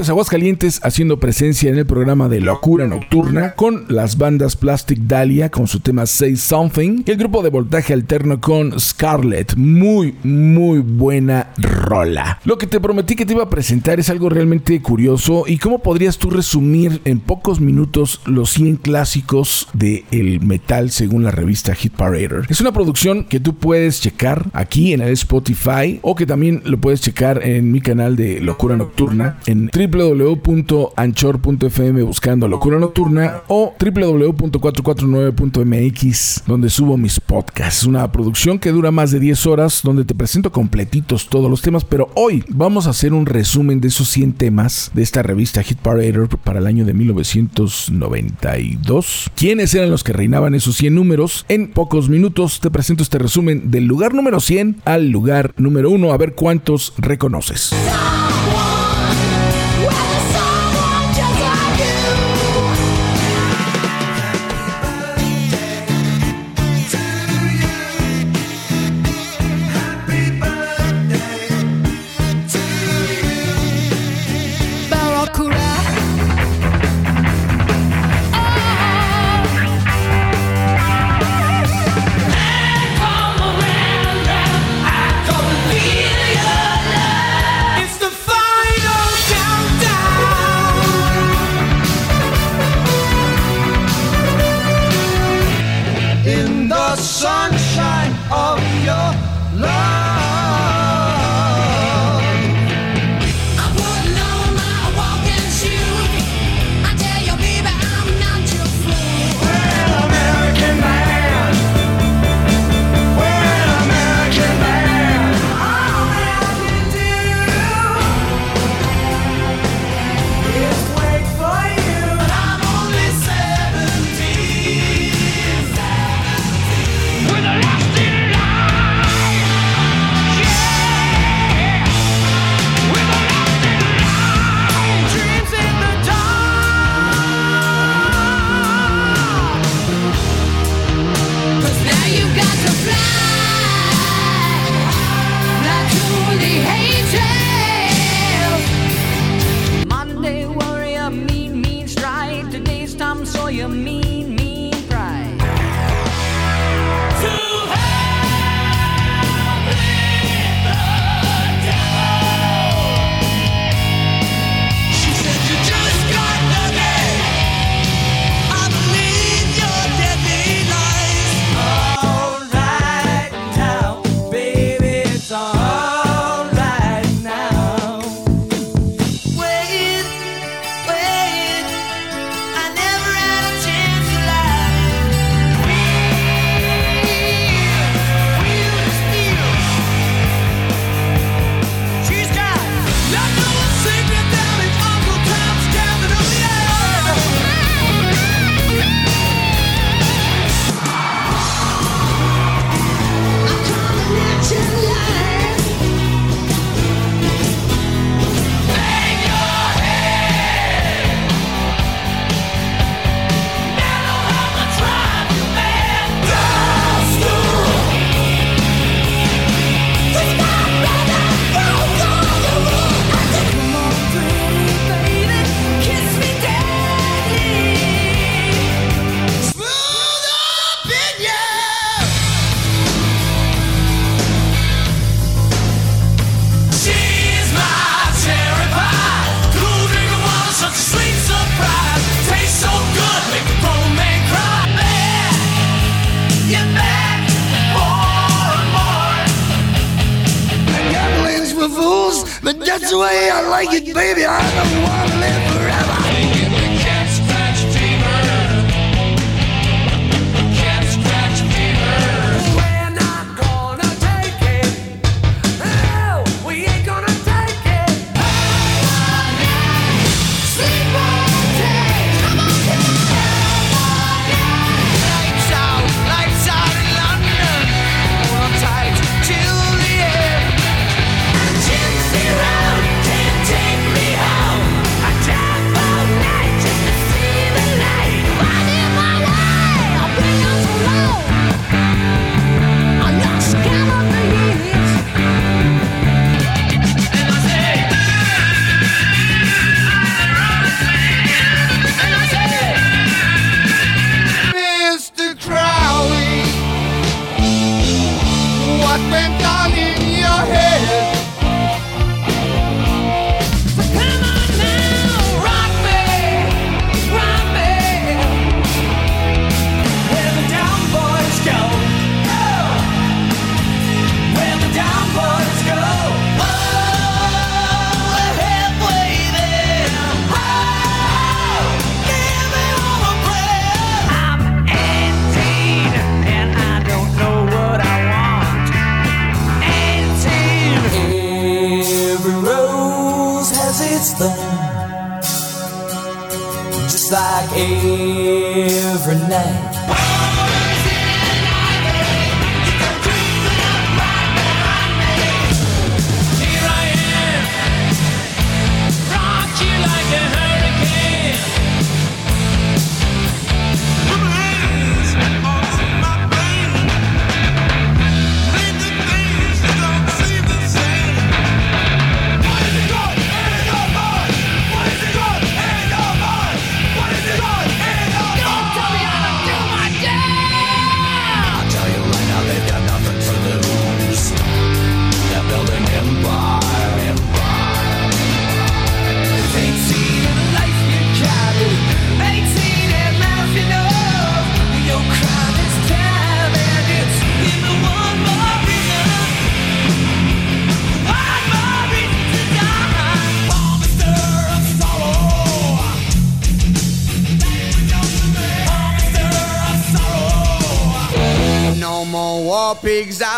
pues 0.00 0.08
Aguascalientes 0.08 0.80
haciendo 0.82 1.20
presencia 1.20 1.68
en 1.68 1.76
el 1.76 1.84
programa 1.84 2.30
de 2.30 2.40
Locura 2.40 2.86
Nocturna 2.86 3.52
con 3.52 3.84
las 3.88 4.16
bandas 4.16 4.56
Plastic 4.56 4.98
Dahlia 5.00 5.50
con 5.50 5.66
su 5.66 5.80
tema 5.80 6.06
Say 6.06 6.36
Something 6.36 7.02
y 7.04 7.10
el 7.10 7.18
grupo 7.18 7.42
de 7.42 7.50
voltaje 7.50 7.92
alterno 7.92 8.40
con 8.40 8.80
Scarlett. 8.80 9.56
Muy, 9.56 10.14
muy 10.22 10.78
buena 10.78 11.48
rola. 11.58 12.40
Lo 12.44 12.56
que 12.56 12.66
te 12.66 12.80
prometí 12.80 13.14
que 13.14 13.26
te 13.26 13.34
iba 13.34 13.42
a 13.42 13.50
presentar 13.50 14.00
es 14.00 14.08
algo 14.08 14.30
realmente 14.30 14.80
curioso 14.80 15.44
y 15.46 15.58
cómo 15.58 15.80
podrías 15.80 16.16
tú 16.16 16.30
resumir 16.30 17.02
en 17.04 17.20
pocos 17.20 17.60
minutos 17.60 18.22
los 18.24 18.52
100 18.52 18.76
clásicos 18.76 19.68
del 19.74 20.04
el 20.12 20.40
metal 20.40 20.90
según 20.90 21.24
la 21.24 21.30
revista 21.30 21.74
Hit 21.74 21.92
Parader. 21.92 22.46
Es 22.48 22.62
una 22.62 22.72
producción 22.72 23.24
que 23.24 23.38
tú 23.38 23.54
puedes 23.56 24.00
checar 24.00 24.48
aquí 24.54 24.94
en 24.94 25.02
el 25.02 25.12
Spotify 25.12 25.98
o 26.00 26.14
que 26.14 26.24
también 26.24 26.62
lo 26.64 26.78
puedes 26.78 27.02
checar 27.02 27.46
en 27.46 27.70
mi 27.70 27.82
canal 27.82 28.16
de 28.16 28.40
Locura 28.40 28.78
Nocturna 28.78 29.36
en 29.44 29.68
www.anchor.fm 29.90 32.02
buscando 32.02 32.48
Locura 32.48 32.78
Nocturna 32.78 33.42
o 33.48 33.74
www.449.mx 33.78 36.44
donde 36.46 36.70
subo 36.70 36.96
mis 36.96 37.20
podcasts. 37.20 37.84
Una 37.84 38.10
producción 38.12 38.58
que 38.58 38.72
dura 38.72 38.90
más 38.90 39.10
de 39.10 39.20
10 39.20 39.46
horas 39.46 39.80
donde 39.82 40.04
te 40.04 40.14
presento 40.14 40.52
completitos 40.52 41.28
todos 41.28 41.50
los 41.50 41.62
temas, 41.62 41.84
pero 41.84 42.10
hoy 42.14 42.44
vamos 42.48 42.86
a 42.86 42.90
hacer 42.90 43.12
un 43.12 43.26
resumen 43.26 43.80
de 43.80 43.88
esos 43.88 44.08
100 44.08 44.34
temas 44.34 44.92
de 44.94 45.02
esta 45.02 45.22
revista 45.22 45.62
Hit 45.62 45.78
Parader 45.78 46.28
para 46.28 46.60
el 46.60 46.66
año 46.66 46.84
de 46.84 46.92
1992. 46.94 49.30
¿Quiénes 49.34 49.74
eran 49.74 49.90
los 49.90 50.04
que 50.04 50.12
reinaban 50.12 50.54
esos 50.54 50.76
100 50.76 50.94
números? 50.94 51.44
En 51.48 51.72
pocos 51.72 52.08
minutos 52.08 52.60
te 52.60 52.70
presento 52.70 53.02
este 53.02 53.18
resumen 53.18 53.70
del 53.70 53.86
lugar 53.86 54.14
número 54.14 54.38
100 54.40 54.82
al 54.84 55.10
lugar 55.10 55.54
número 55.56 55.90
1 55.90 56.12
a 56.12 56.16
ver 56.16 56.34
cuántos 56.34 56.92
reconoces. 56.98 57.72
It's 57.82 58.29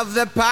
have 0.05 0.15
the 0.15 0.27
power. 0.27 0.52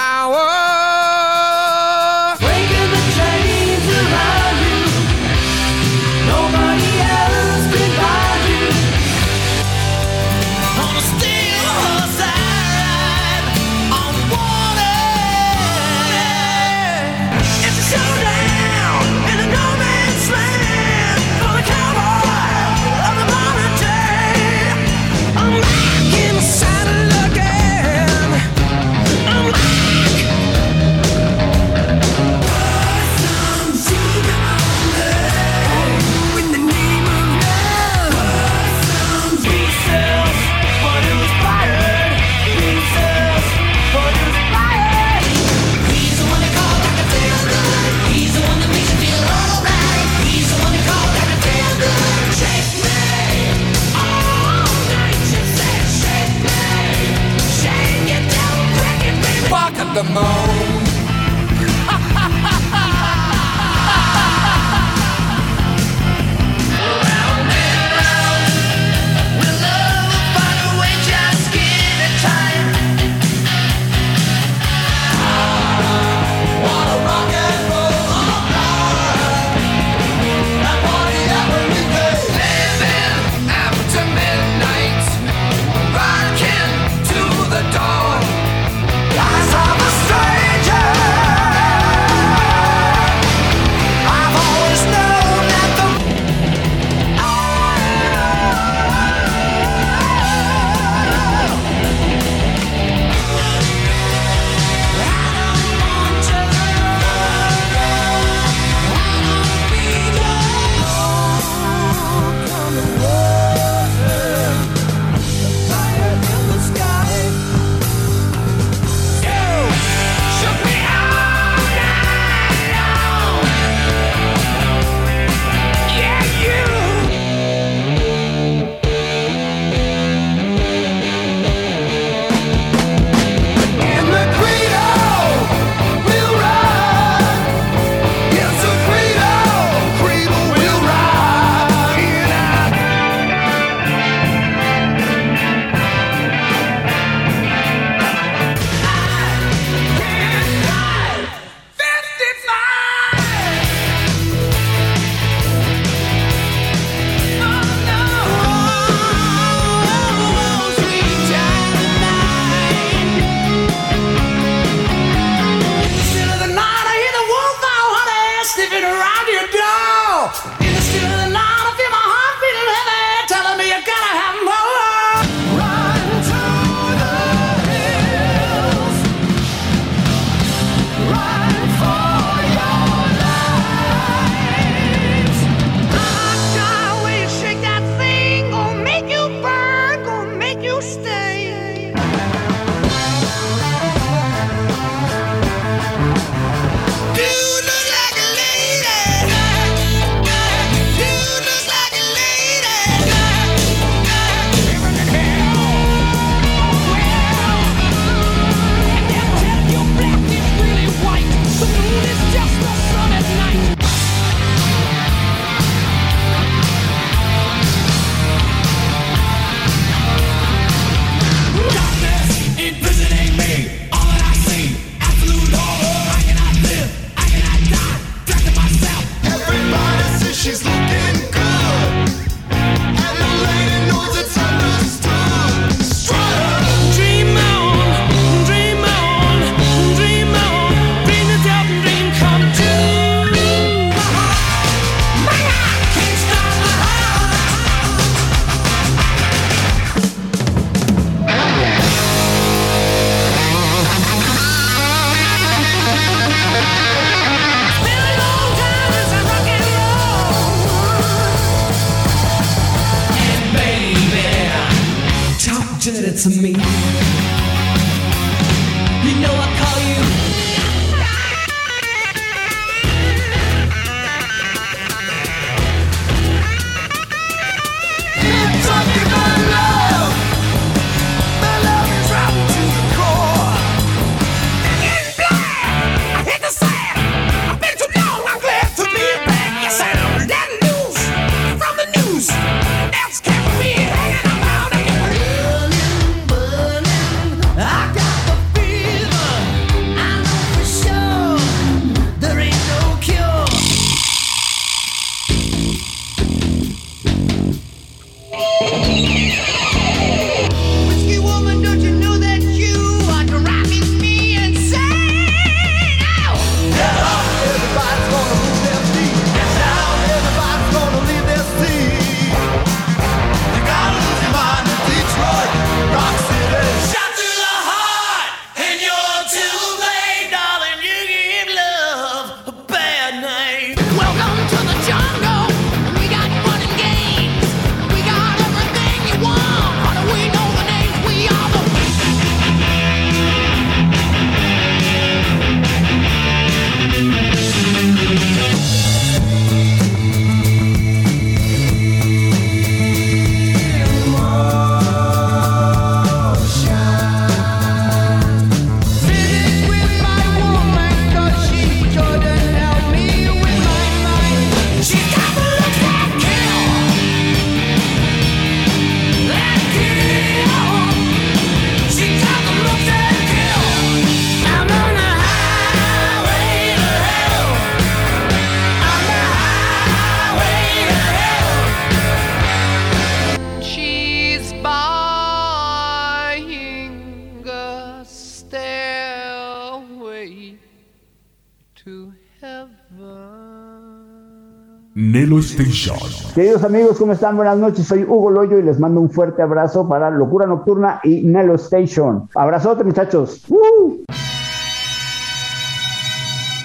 Queridos 396.35 396.65
amigos, 396.65 396.99
¿cómo 396.99 397.13
están? 397.13 397.37
Buenas 397.37 397.57
noches, 397.57 397.87
soy 397.87 398.03
Hugo 398.03 398.31
Loyo 398.31 398.59
y 398.59 398.63
les 398.63 398.81
mando 398.81 399.01
un 399.01 399.09
fuerte 399.11 399.41
abrazo 399.41 399.89
para 399.89 400.11
Locura 400.11 400.45
Nocturna 400.47 401.01
y 401.05 401.23
Nelo 401.23 401.55
Station. 401.55 402.29
Abrazote, 402.35 402.83
muchachos. 402.83 403.45
¡Uh! 403.49 404.03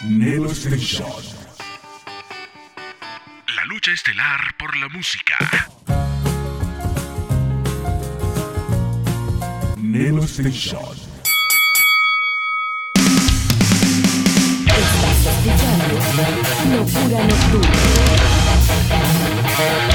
Nelo 0.10 0.50
Station. 0.50 1.08
La 3.56 3.66
lucha 3.68 3.92
estelar 3.92 4.40
por 4.58 4.76
la 4.78 4.90
música. 4.90 5.36
Nelo 9.78 10.24
Station. 10.24 10.82
Estás 14.66 15.26
escuchando 15.28 15.94
Locura 16.76 17.24
Nocturna. 17.28 18.15
Bye. 19.58 19.95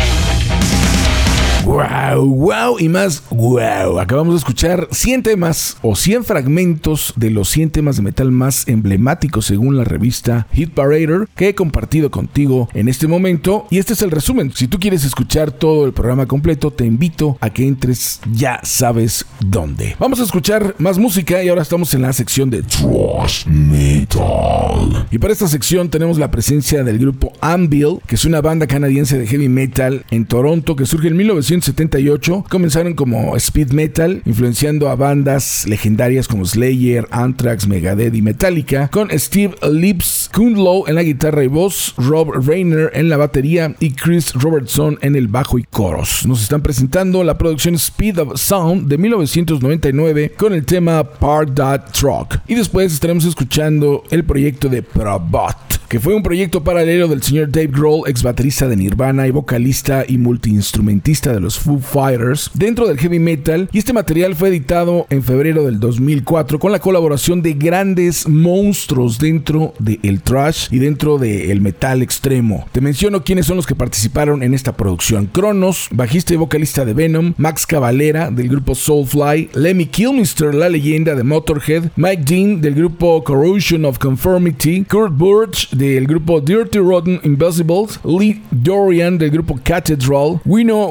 Wow, 1.71 2.25
wow 2.25 2.81
y 2.81 2.89
más 2.89 3.23
wow. 3.31 4.01
Acabamos 4.01 4.35
de 4.35 4.39
escuchar 4.39 4.89
100 4.91 5.23
temas 5.23 5.77
o 5.83 5.95
100 5.95 6.25
fragmentos 6.25 7.15
de 7.15 7.31
los 7.31 7.49
100 7.51 7.71
temas 7.71 7.95
de 7.95 8.03
metal 8.03 8.33
más 8.33 8.67
emblemáticos 8.67 9.47
según 9.47 9.77
la 9.77 9.85
revista 9.85 10.49
Hit 10.53 10.75
Parader 10.75 11.29
que 11.37 11.51
he 11.51 11.55
compartido 11.55 12.11
contigo 12.11 12.69
en 12.75 12.89
este 12.89 13.07
momento. 13.07 13.69
Y 13.71 13.79
este 13.79 13.93
es 13.93 14.03
el 14.03 14.11
resumen. 14.11 14.51
Si 14.53 14.67
tú 14.67 14.81
quieres 14.81 15.05
escuchar 15.05 15.53
todo 15.53 15.87
el 15.87 15.93
programa 15.93 16.27
completo, 16.27 16.73
te 16.73 16.85
invito 16.85 17.39
a 17.41 17.51
que 17.51 17.69
entres 17.69 18.21
ya 18.33 18.59
sabes 18.65 19.25
dónde. 19.39 19.95
Vamos 20.01 20.19
a 20.19 20.25
escuchar 20.25 20.75
más 20.79 20.99
música 20.99 21.41
y 21.45 21.51
ahora 21.51 21.63
estamos 21.63 21.95
en 21.95 22.03
la 22.03 22.13
sección 22.13 22.51
de 22.51 22.65
Thrash 22.65 23.47
Metal. 23.47 25.07
Y 25.13 25.19
para 25.19 25.33
esta 25.33 25.47
sección 25.47 25.89
tenemos 25.89 26.19
la 26.19 26.33
presencia 26.33 26.83
del 26.83 26.99
grupo 26.99 27.33
Anvil, 27.41 28.01
que 28.09 28.17
es 28.17 28.25
una 28.25 28.41
banda 28.41 28.67
canadiense 28.67 29.17
de 29.17 29.29
heavy 29.29 29.49
metal 29.49 30.05
en 30.11 30.27
Toronto 30.27 30.75
que 30.75 30.85
surge 30.85 31.07
en 31.07 31.17
1978. 31.61 32.45
Comenzaron 32.49 32.95
como 32.95 33.37
speed 33.37 33.73
metal, 33.73 34.23
influenciando 34.25 34.89
a 34.89 34.97
bandas 34.97 35.67
legendarias 35.67 36.27
como 36.27 36.45
Slayer, 36.45 37.07
Anthrax, 37.11 37.67
Megadeth 37.67 38.15
y 38.15 38.23
Metallica, 38.23 38.89
con 38.89 39.11
Steve 39.11 39.55
Lips 39.71 40.31
Kundlow 40.33 40.87
en 40.87 40.95
la 40.95 41.03
guitarra 41.03 41.45
y 41.45 41.49
voz, 41.49 41.95
Rob 41.97 42.33
Rayner 42.47 42.91
en 42.95 43.09
la 43.09 43.17
batería 43.17 43.75
y 43.81 43.93
Chris 43.93 44.33
Robertson 44.35 44.99
en 45.03 45.17
el 45.17 45.29
bajo 45.29 45.59
y 45.59 45.65
coros. 45.65 46.27
Nos 46.27 46.43
están 46.43 46.63
presentando 46.63 47.23
la 47.25 47.37
producción 47.37 47.75
Speed 47.75 48.19
of 48.19 48.41
Sound 48.41 48.89
de 48.89 48.99
1999 48.99 50.33
con 50.37 50.55
el 50.55 50.65
tema 50.65 51.05
Part 51.05 51.55
That 51.57 51.93
Truck. 51.93 52.39
Y 52.49 52.55
después 52.55 52.93
estaremos 52.93 53.25
escuchando 53.25 54.05
el 54.11 54.25
proyecto 54.25 54.69
de 54.69 54.83
Probot 54.83 55.81
que 55.91 55.99
fue 55.99 56.15
un 56.15 56.23
proyecto 56.23 56.63
paralelo 56.63 57.09
del 57.09 57.21
señor 57.21 57.51
Dave 57.51 57.67
Grohl, 57.67 58.09
ex 58.09 58.23
baterista 58.23 58.69
de 58.69 58.77
Nirvana 58.77 59.27
y 59.27 59.33
vocalista 59.33 60.05
y 60.07 60.19
multiinstrumentista 60.19 61.33
de 61.33 61.41
los 61.41 61.50
Foo 61.59 61.79
Fighters, 61.79 62.51
dentro 62.55 62.87
del 62.87 62.99
heavy 62.99 63.19
metal. 63.19 63.69
Y 63.73 63.79
este 63.79 63.93
material 63.93 64.35
fue 64.35 64.49
editado 64.49 65.07
en 65.11 65.23
febrero 65.23 65.65
del 65.65 65.81
2004 65.81 66.59
con 66.59 66.73
la 66.73 66.79
colaboración 66.79 67.43
de 67.43 67.55
grandes 67.55 68.29
monstruos 68.29 69.19
dentro 69.19 69.75
del 69.79 70.23
thrash 70.23 70.69
y 70.71 70.79
dentro 70.79 71.19
del 71.19 71.61
metal 71.61 72.03
extremo. 72.03 72.67
Te 72.73 72.81
menciono 72.81 73.25
quiénes 73.25 73.47
son 73.47 73.57
los 73.57 73.67
que 73.67 73.75
participaron 73.75 74.43
en 74.43 74.55
esta 74.55 74.77
producción: 74.77 75.27
Cronos, 75.27 75.89
bajista 75.91 76.35
y 76.35 76.37
vocalista 76.37 76.85
de 76.85 76.95
Venom, 76.95 77.35
Max 77.37 77.67
Cavalera 77.67 78.31
del 78.31 78.49
grupo 78.49 78.75
Soulfly, 78.75 79.51
Lemmy 79.55 79.87
Kilmister, 79.87 80.55
la 80.55 80.69
leyenda 80.69 81.15
de 81.15 81.25
Motorhead, 81.25 81.91
Mike 81.97 82.23
Dean 82.25 82.61
del 82.61 82.75
grupo 82.75 83.23
Corrosion 83.25 83.85
of 83.85 83.99
Conformity, 83.99 84.85
Kurt 84.85 85.13
Burch 85.17 85.71
del 85.71 86.07
grupo 86.07 86.41
Dirty 86.41 86.79
Rotten 86.79 87.21
Invisibles, 87.25 88.01
Lee 88.05 88.43
Dorian 88.51 89.19
del 89.19 89.31
grupo 89.31 89.59
Cathedral, 89.63 90.41
Wino 90.45 90.89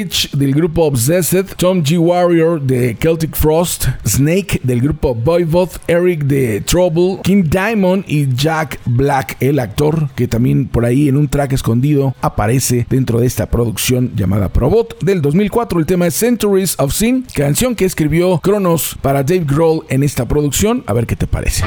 Weirich 0.00 0.30
del 0.32 0.54
grupo 0.54 0.84
Obsessed, 0.84 1.56
Tom 1.56 1.82
G. 1.82 1.98
Warrior 1.98 2.60
de 2.60 2.96
Celtic 2.98 3.36
Frost, 3.36 3.86
Snake 4.06 4.60
del 4.62 4.80
grupo 4.80 5.14
Voivod, 5.14 5.68
Eric 5.86 6.24
de 6.24 6.62
Trouble, 6.62 7.18
King 7.22 7.44
Diamond 7.44 8.04
y 8.06 8.26
Jack 8.34 8.80
Black, 8.86 9.36
el 9.40 9.58
actor 9.58 10.08
que 10.14 10.26
también 10.26 10.66
por 10.66 10.84
ahí 10.84 11.08
en 11.08 11.16
un 11.16 11.28
track 11.28 11.52
escondido 11.52 12.14
aparece 12.22 12.86
dentro 12.88 13.20
de 13.20 13.26
esta 13.26 13.46
producción 13.46 14.12
llamada 14.16 14.48
Probot 14.48 14.98
del 15.02 15.20
2004. 15.20 15.78
El 15.78 15.86
tema 15.86 16.06
es 16.06 16.14
Centuries 16.14 16.76
of 16.78 16.94
Sin, 16.94 17.26
canción 17.34 17.74
que 17.74 17.84
escribió 17.84 18.38
Cronos 18.38 18.96
para 19.02 19.22
Dave 19.22 19.44
Grohl 19.44 19.84
en 19.90 20.02
esta 20.02 20.26
producción. 20.26 20.82
A 20.86 20.94
ver 20.94 21.06
qué 21.06 21.16
te 21.16 21.26
parece. 21.26 21.64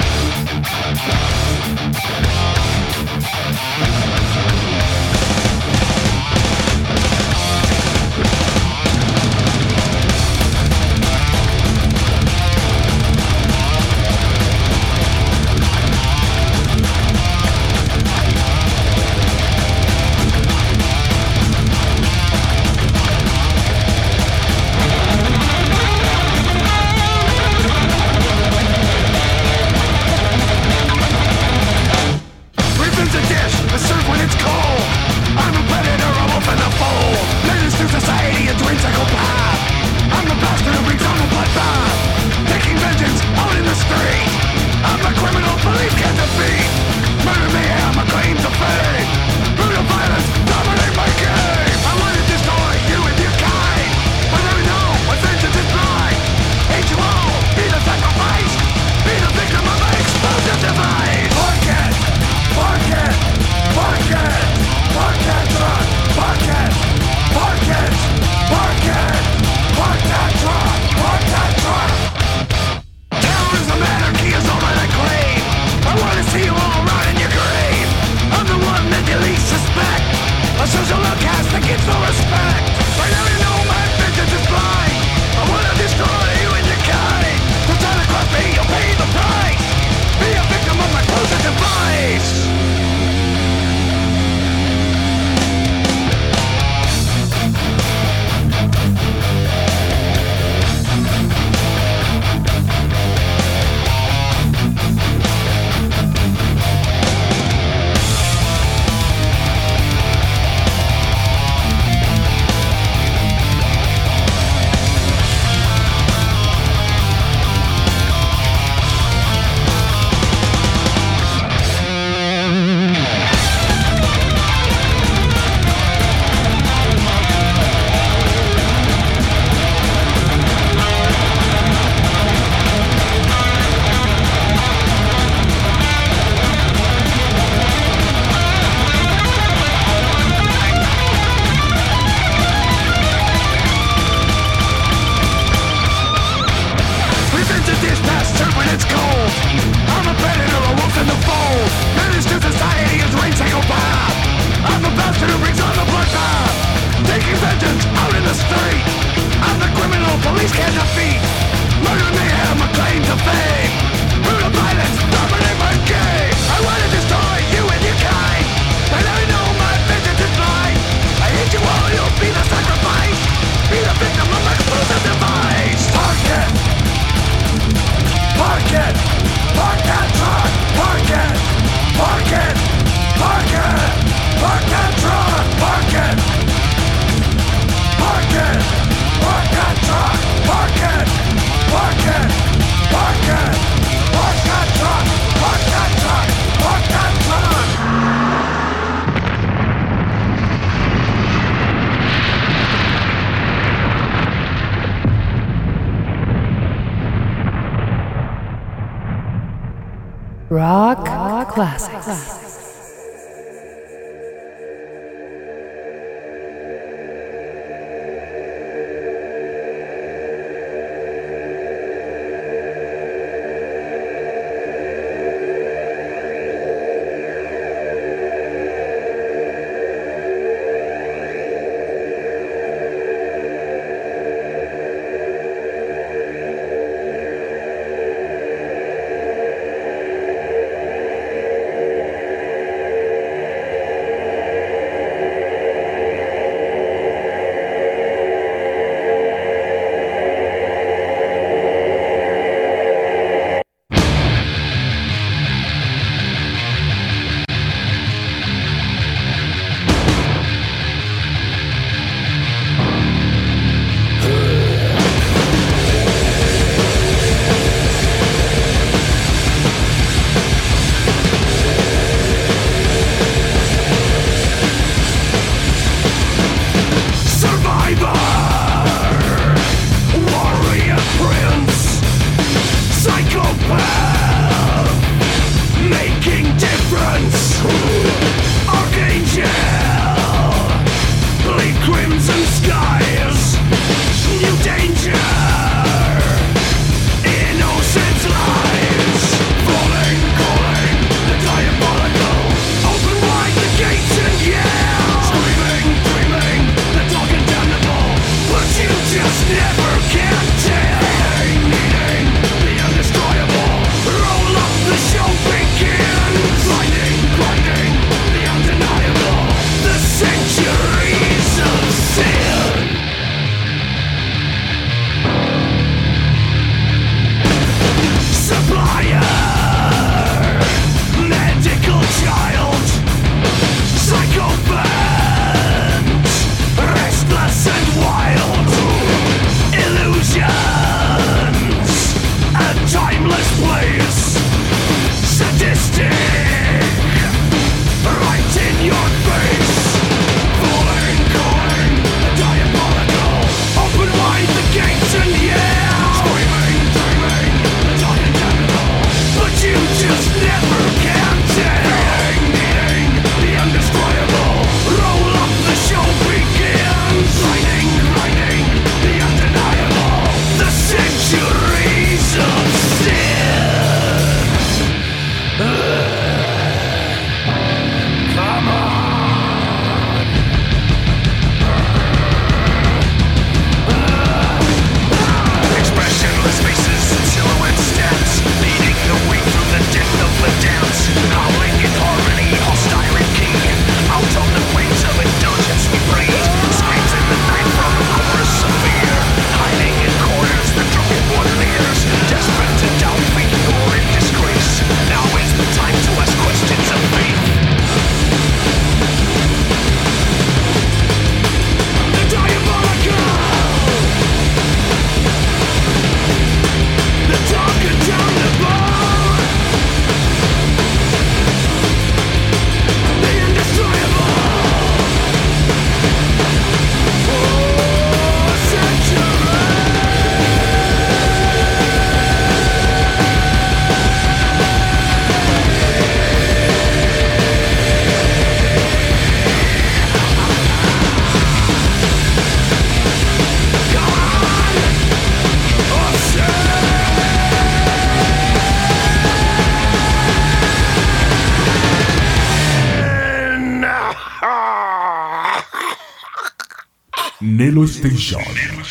Station. 458.04 458.83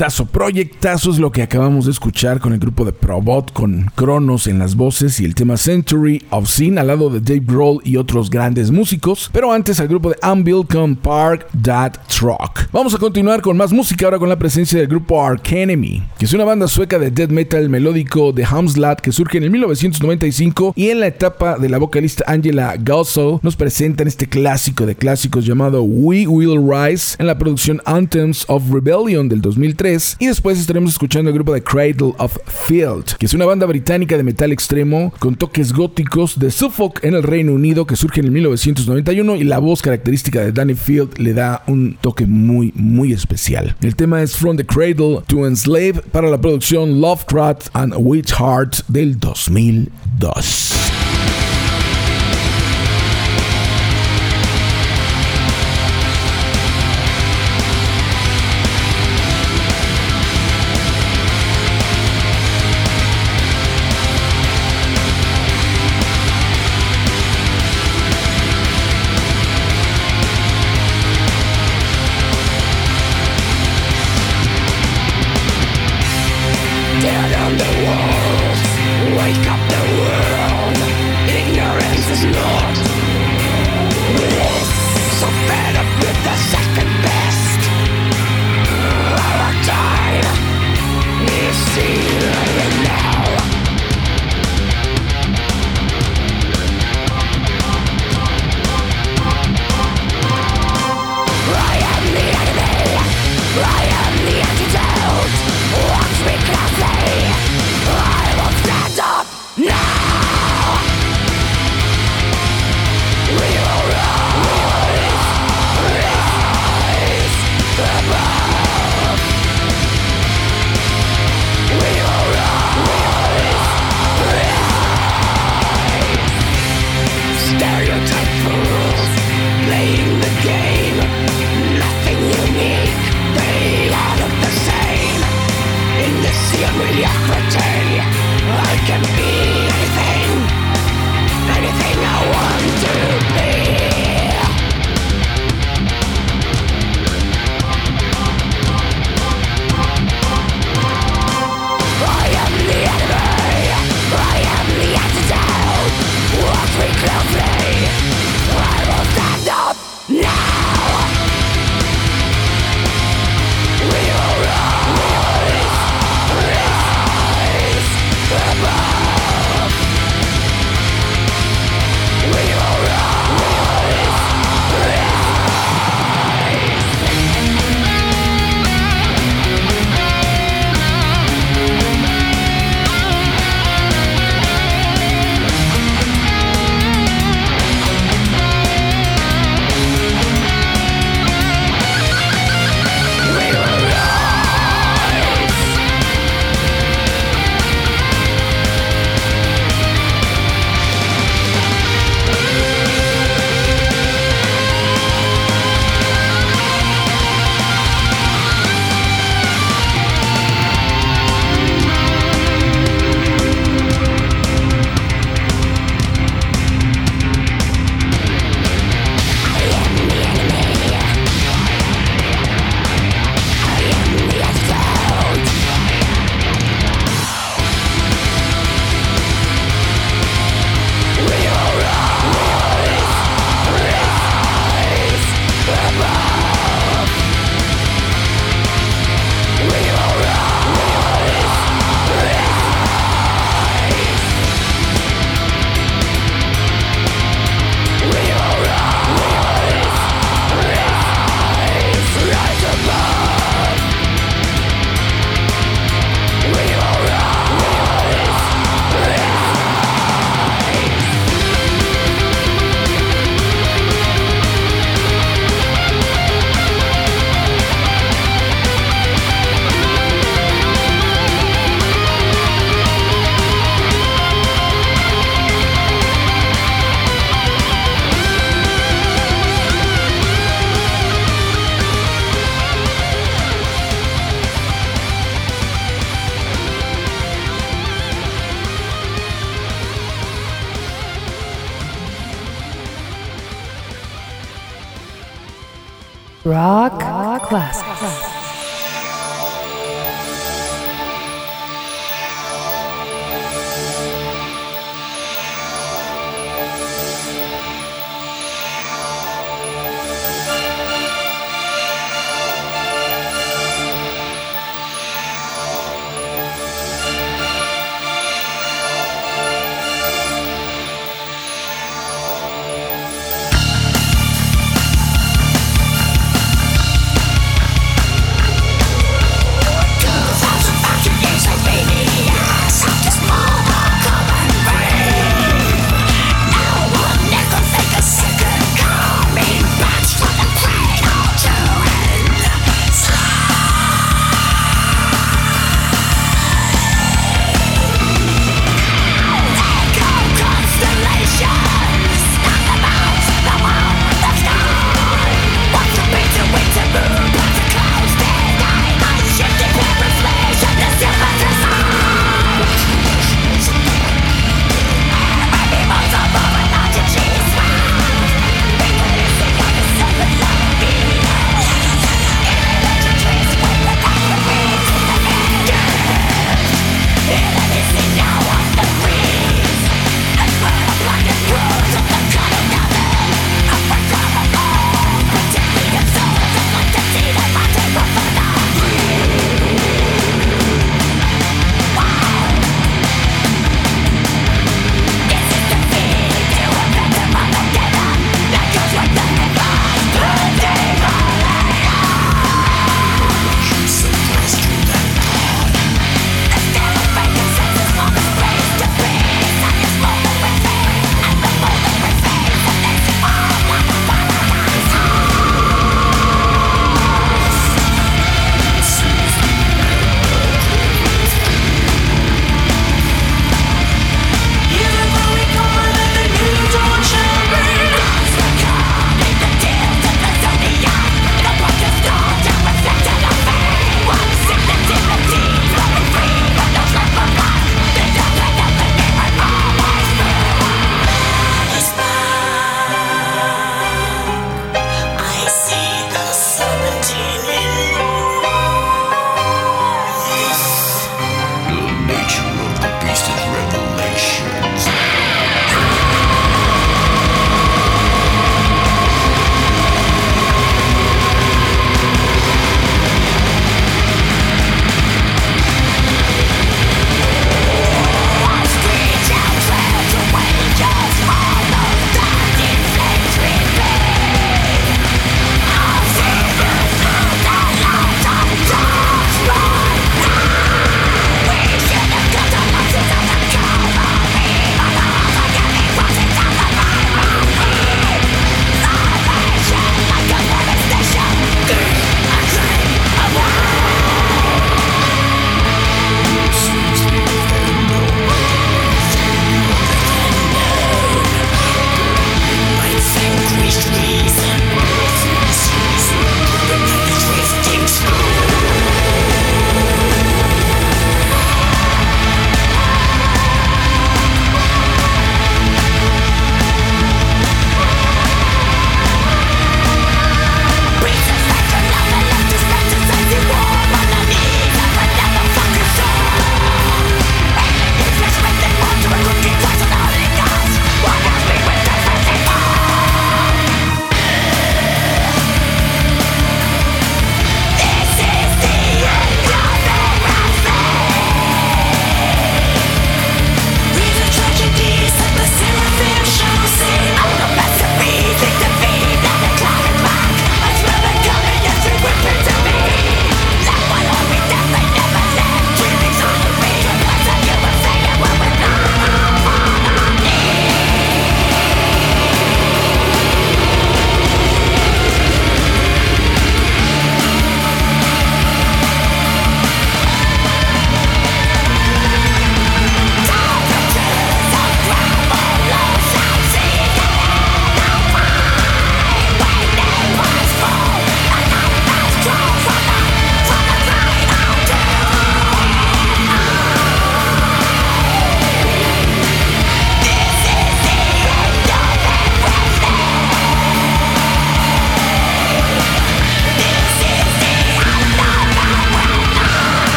Proyectazo, 0.00 1.10
es 1.10 1.18
lo 1.18 1.30
que 1.30 1.42
acabamos 1.42 1.84
de 1.84 1.90
escuchar 1.90 2.40
con 2.40 2.54
el 2.54 2.58
grupo 2.58 2.86
de 2.86 2.92
Probot, 2.92 3.52
con 3.52 3.90
Cronos 3.94 4.46
en 4.46 4.58
las 4.58 4.74
voces 4.74 5.20
y 5.20 5.26
el 5.26 5.34
tema 5.34 5.58
Century 5.58 6.24
of 6.30 6.48
Sin 6.48 6.78
al 6.78 6.86
lado 6.86 7.10
de 7.10 7.20
Dave 7.20 7.42
Grohl 7.44 7.82
y 7.84 7.98
otros 7.98 8.30
grandes 8.30 8.70
músicos. 8.70 9.28
Pero 9.30 9.52
antes 9.52 9.78
al 9.78 9.88
grupo 9.88 10.08
de 10.08 10.16
Anvil 10.22 10.64
Park 11.02 11.48
That 11.62 11.98
Truck. 12.08 12.70
Vamos 12.72 12.94
a 12.94 12.98
continuar 12.98 13.42
con 13.42 13.58
más 13.58 13.74
música 13.74 14.06
ahora 14.06 14.18
con 14.18 14.30
la 14.30 14.38
presencia 14.38 14.78
del 14.78 14.88
grupo 14.88 15.22
Arcanemy, 15.22 16.02
que 16.18 16.24
es 16.24 16.32
una 16.32 16.44
banda 16.44 16.66
sueca 16.66 16.98
de 16.98 17.10
death 17.10 17.30
metal 17.30 17.68
melódico 17.68 18.32
de 18.32 18.46
Hamslat 18.46 19.00
que 19.02 19.12
surge 19.12 19.36
en 19.36 19.44
el 19.44 19.50
1995 19.50 20.72
y 20.76 20.88
en 20.88 21.00
la 21.00 21.08
etapa 21.08 21.58
de 21.58 21.68
la 21.68 21.76
vocalista 21.76 22.24
Angela 22.26 22.74
Gosso 22.78 23.38
nos 23.42 23.54
presentan 23.54 24.08
este 24.08 24.26
clásico 24.26 24.86
de 24.86 24.96
clásicos 24.96 25.44
llamado 25.44 25.82
We 25.82 26.26
Will 26.26 26.66
Rise 26.66 27.16
en 27.18 27.26
la 27.26 27.36
producción 27.36 27.82
Anthems 27.84 28.46
of 28.48 28.62
Rebellion 28.72 29.28
del 29.28 29.42
2003 29.42 29.89
y 29.90 30.26
después 30.28 30.60
estaremos 30.60 30.92
escuchando 30.92 31.30
el 31.30 31.34
grupo 31.34 31.52
de 31.52 31.64
Cradle 31.64 32.14
of 32.18 32.36
Field, 32.68 33.16
que 33.18 33.26
es 33.26 33.34
una 33.34 33.44
banda 33.44 33.66
británica 33.66 34.16
de 34.16 34.22
metal 34.22 34.52
extremo 34.52 35.12
con 35.18 35.34
toques 35.34 35.72
góticos 35.72 36.38
de 36.38 36.52
Suffolk 36.52 37.02
en 37.02 37.14
el 37.14 37.24
Reino 37.24 37.52
Unido 37.52 37.86
que 37.86 37.96
surge 37.96 38.20
en 38.20 38.26
el 38.26 38.32
1991 38.32 39.34
y 39.34 39.44
la 39.44 39.58
voz 39.58 39.82
característica 39.82 40.42
de 40.42 40.52
Danny 40.52 40.74
Field 40.74 41.18
le 41.18 41.34
da 41.34 41.64
un 41.66 41.98
toque 42.00 42.24
muy 42.24 42.72
muy 42.76 43.12
especial. 43.12 43.74
El 43.80 43.96
tema 43.96 44.22
es 44.22 44.36
From 44.36 44.56
the 44.56 44.64
Cradle 44.64 45.22
to 45.26 45.44
Enslave 45.44 45.94
para 46.12 46.30
la 46.30 46.40
producción 46.40 47.00
Lovecraft 47.00 47.70
and 47.72 47.94
Witch 47.98 48.32
Heart 48.32 48.86
del 48.86 49.18
2002. 49.18 50.99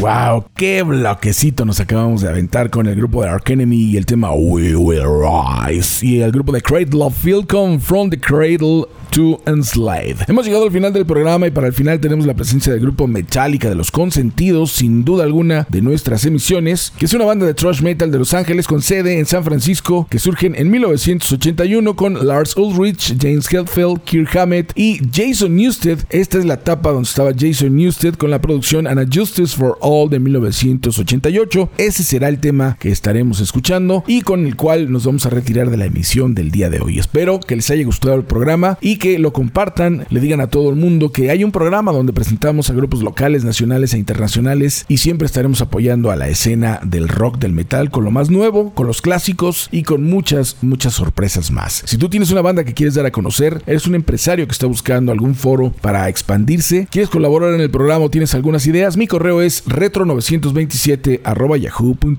Wow, 0.00 0.44
qué 0.56 0.82
bloquecito 0.82 1.64
nos 1.64 1.78
acabamos 1.78 2.22
de 2.22 2.28
aventar 2.28 2.68
con 2.68 2.88
el 2.88 2.96
grupo 2.96 3.22
de 3.22 3.28
Ark 3.28 3.48
Enemy 3.48 3.76
y 3.76 3.96
el 3.96 4.06
tema 4.06 4.32
We 4.32 4.74
Will 4.74 5.04
Rise. 5.04 6.04
Y 6.04 6.20
el 6.20 6.32
grupo 6.32 6.50
de 6.52 6.60
Cradle 6.60 7.04
of 7.04 7.16
Field 7.16 7.46
From 7.80 8.10
the 8.10 8.18
Cradle 8.18 8.86
to 9.14 9.40
Enslave. 9.46 10.16
Hemos 10.26 10.44
llegado 10.44 10.64
al 10.64 10.72
final 10.72 10.92
del 10.92 11.06
programa 11.06 11.46
y 11.46 11.52
para 11.52 11.68
el 11.68 11.72
final 11.72 12.00
tenemos 12.00 12.26
la 12.26 12.34
presencia 12.34 12.72
del 12.72 12.82
grupo 12.82 13.06
Metallica 13.06 13.68
de 13.68 13.76
los 13.76 13.92
Consentidos, 13.92 14.72
sin 14.72 15.04
duda 15.04 15.22
alguna 15.22 15.68
de 15.70 15.82
nuestras 15.82 16.24
emisiones, 16.26 16.92
que 16.98 17.04
es 17.04 17.14
una 17.14 17.24
banda 17.24 17.46
de 17.46 17.54
thrash 17.54 17.80
metal 17.80 18.10
de 18.10 18.18
Los 18.18 18.34
Ángeles 18.34 18.66
con 18.66 18.82
sede 18.82 19.20
en 19.20 19.26
San 19.26 19.44
Francisco, 19.44 20.08
que 20.10 20.18
surgen 20.18 20.56
en 20.56 20.68
1981 20.68 21.94
con 21.94 22.26
Lars 22.26 22.56
Ulrich, 22.56 23.16
James 23.20 23.46
Hetfield, 23.52 24.00
Kirk 24.02 24.36
Hammett 24.36 24.72
y 24.74 25.00
Jason 25.12 25.54
Newsted. 25.54 26.00
Esta 26.10 26.38
es 26.38 26.44
la 26.44 26.54
etapa 26.54 26.90
donde 26.90 27.08
estaba 27.08 27.30
Jason 27.38 27.76
Newsted 27.76 28.14
con 28.14 28.30
la 28.30 28.40
producción 28.40 28.88
Anna 28.88 29.06
Justice 29.12 29.56
for 29.56 29.78
All 29.80 30.10
de 30.10 30.18
1988. 30.18 31.70
Ese 31.78 32.02
será 32.02 32.28
el 32.28 32.40
tema 32.40 32.76
que 32.80 32.90
estaremos 32.90 33.38
escuchando 33.38 34.02
y 34.08 34.22
con 34.22 34.44
el 34.44 34.56
cual 34.56 34.90
nos 34.90 35.06
vamos 35.06 35.24
a 35.24 35.30
retirar 35.30 35.70
de 35.70 35.76
la 35.76 35.84
emisión 35.84 36.34
del 36.34 36.50
día 36.50 36.68
de 36.68 36.80
hoy. 36.80 36.98
Espero 36.98 37.38
que 37.38 37.54
les 37.54 37.70
haya 37.70 37.84
gustado 37.84 38.16
el 38.16 38.24
programa 38.24 38.76
y 38.80 38.96
que 38.96 39.03
lo 39.04 39.32
compartan, 39.32 40.06
le 40.08 40.20
digan 40.20 40.40
a 40.40 40.46
todo 40.46 40.70
el 40.70 40.76
mundo 40.76 41.12
que 41.12 41.30
hay 41.30 41.44
un 41.44 41.52
programa 41.52 41.92
donde 41.92 42.12
presentamos 42.12 42.70
a 42.70 42.74
grupos 42.74 43.02
locales, 43.02 43.44
nacionales 43.44 43.92
e 43.92 43.98
internacionales 43.98 44.86
y 44.88 44.96
siempre 44.98 45.26
estaremos 45.26 45.60
apoyando 45.60 46.10
a 46.10 46.16
la 46.16 46.28
escena 46.28 46.80
del 46.82 47.08
rock, 47.08 47.38
del 47.38 47.52
metal, 47.52 47.90
con 47.90 48.04
lo 48.04 48.10
más 48.10 48.30
nuevo, 48.30 48.72
con 48.72 48.86
los 48.86 49.02
clásicos 49.02 49.68
y 49.70 49.82
con 49.82 50.04
muchas, 50.04 50.56
muchas 50.62 50.94
sorpresas 50.94 51.50
más. 51.50 51.82
Si 51.84 51.98
tú 51.98 52.08
tienes 52.08 52.30
una 52.30 52.40
banda 52.40 52.64
que 52.64 52.72
quieres 52.72 52.94
dar 52.94 53.04
a 53.04 53.10
conocer, 53.10 53.62
eres 53.66 53.86
un 53.86 53.94
empresario 53.94 54.46
que 54.46 54.52
está 54.52 54.66
buscando 54.66 55.12
algún 55.12 55.34
foro 55.34 55.72
para 55.82 56.08
expandirse, 56.08 56.88
quieres 56.90 57.10
colaborar 57.10 57.52
en 57.54 57.60
el 57.60 57.70
programa 57.70 58.06
o 58.06 58.10
tienes 58.10 58.34
algunas 58.34 58.66
ideas, 58.66 58.96
mi 58.96 59.06
correo 59.06 59.42
es 59.42 59.66
retro927 59.66 61.20
yahoo.com.mx. 61.60 62.16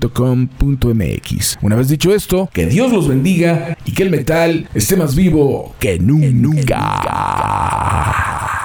Una 1.62 1.76
vez 1.76 1.88
dicho 1.88 2.14
esto, 2.14 2.48
que 2.52 2.66
Dios 2.66 2.92
los 2.92 3.08
bendiga 3.08 3.76
y 3.84 3.92
que 3.92 4.02
el 4.04 4.10
metal 4.10 4.68
esté 4.74 4.96
más 4.96 5.14
vivo 5.14 5.74
que 5.78 5.98
nunca. 5.98 6.65
El 6.68 8.55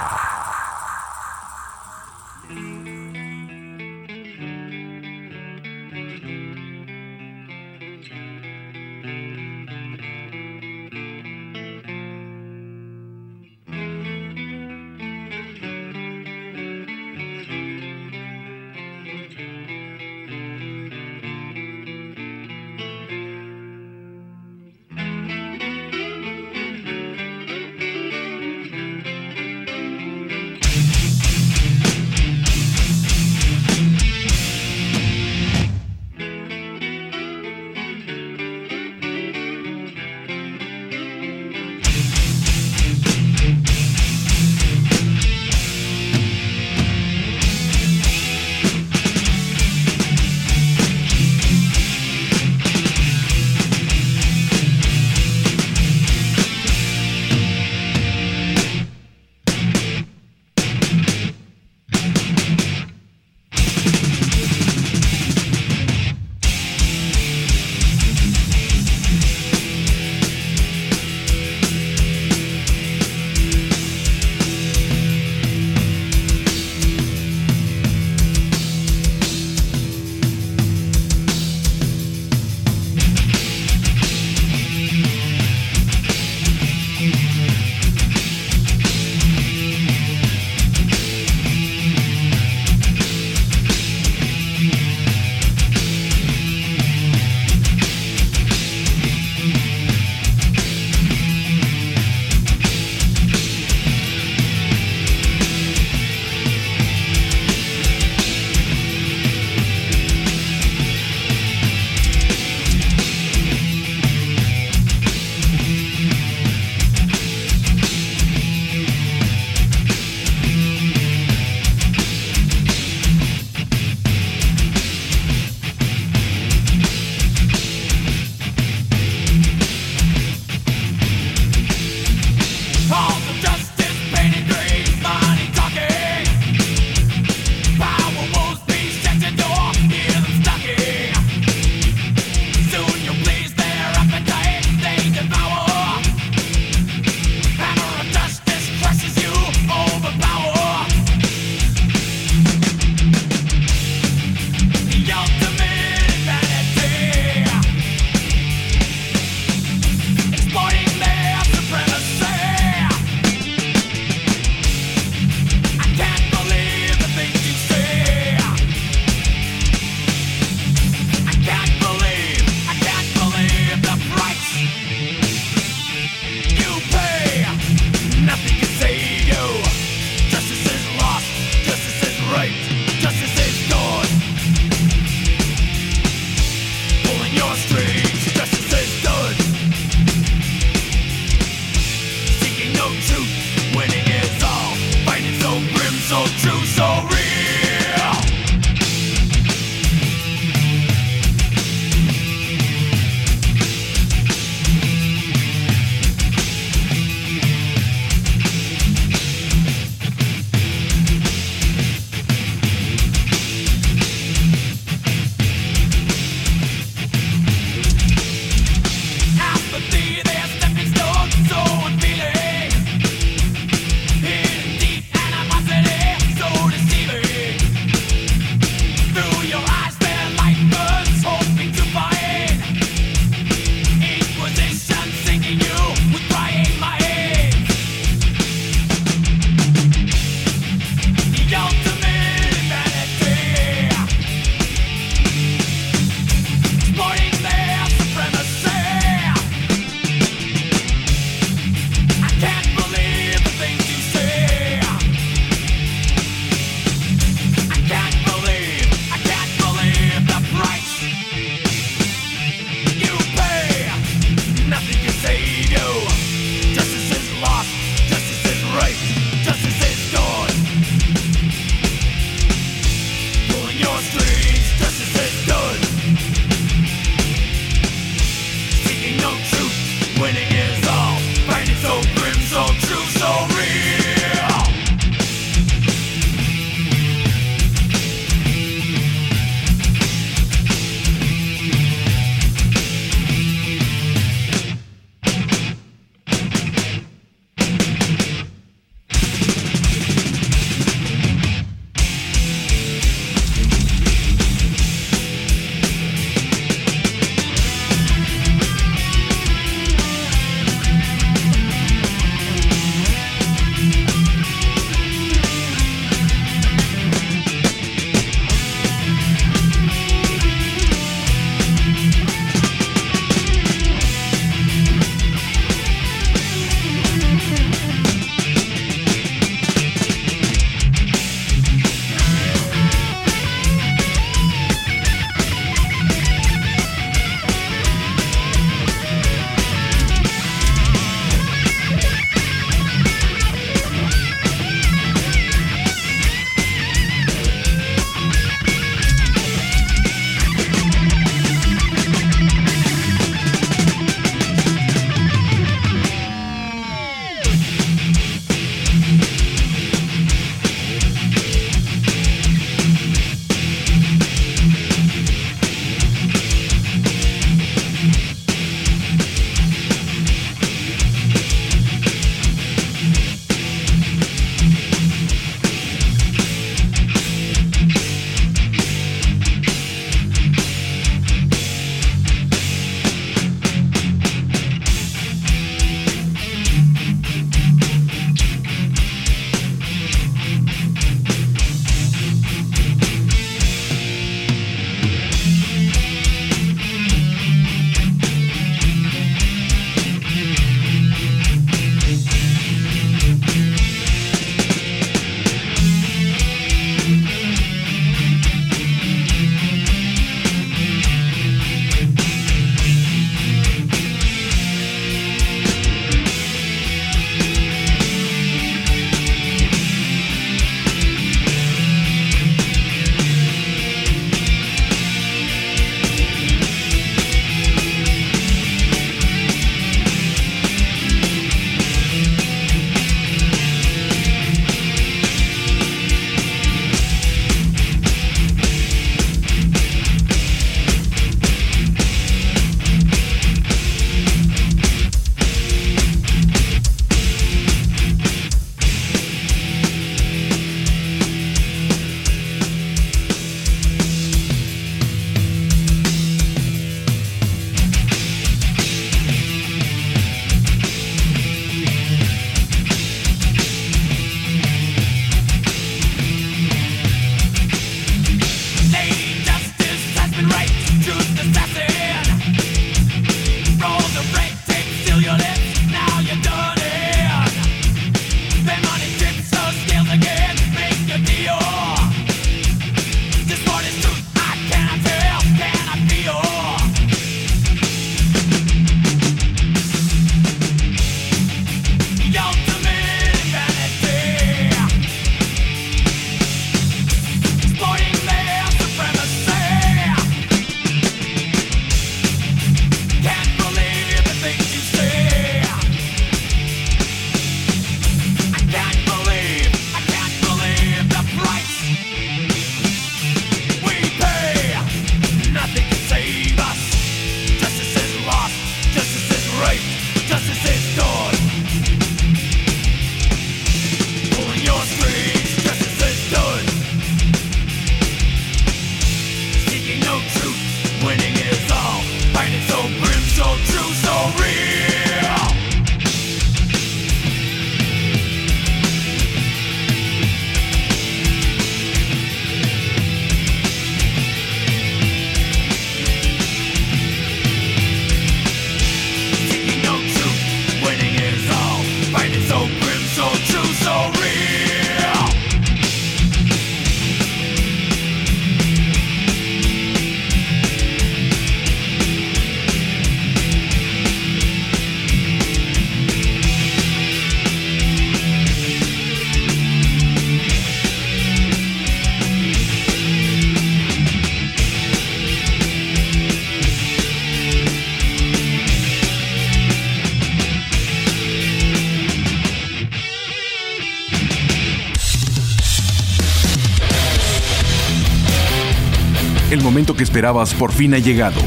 momento 589.71 589.95
que 589.95 590.03
esperabas 590.03 590.53
por 590.53 590.73
fin 590.73 590.93
ha 590.95 590.99
llegado. 590.99 591.39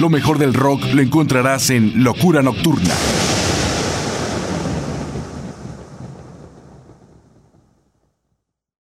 Lo 0.00 0.08
mejor 0.08 0.38
del 0.38 0.54
rock 0.54 0.82
lo 0.94 1.02
encontrarás 1.02 1.68
en 1.68 2.02
Locura 2.02 2.40
Nocturna. 2.40 2.94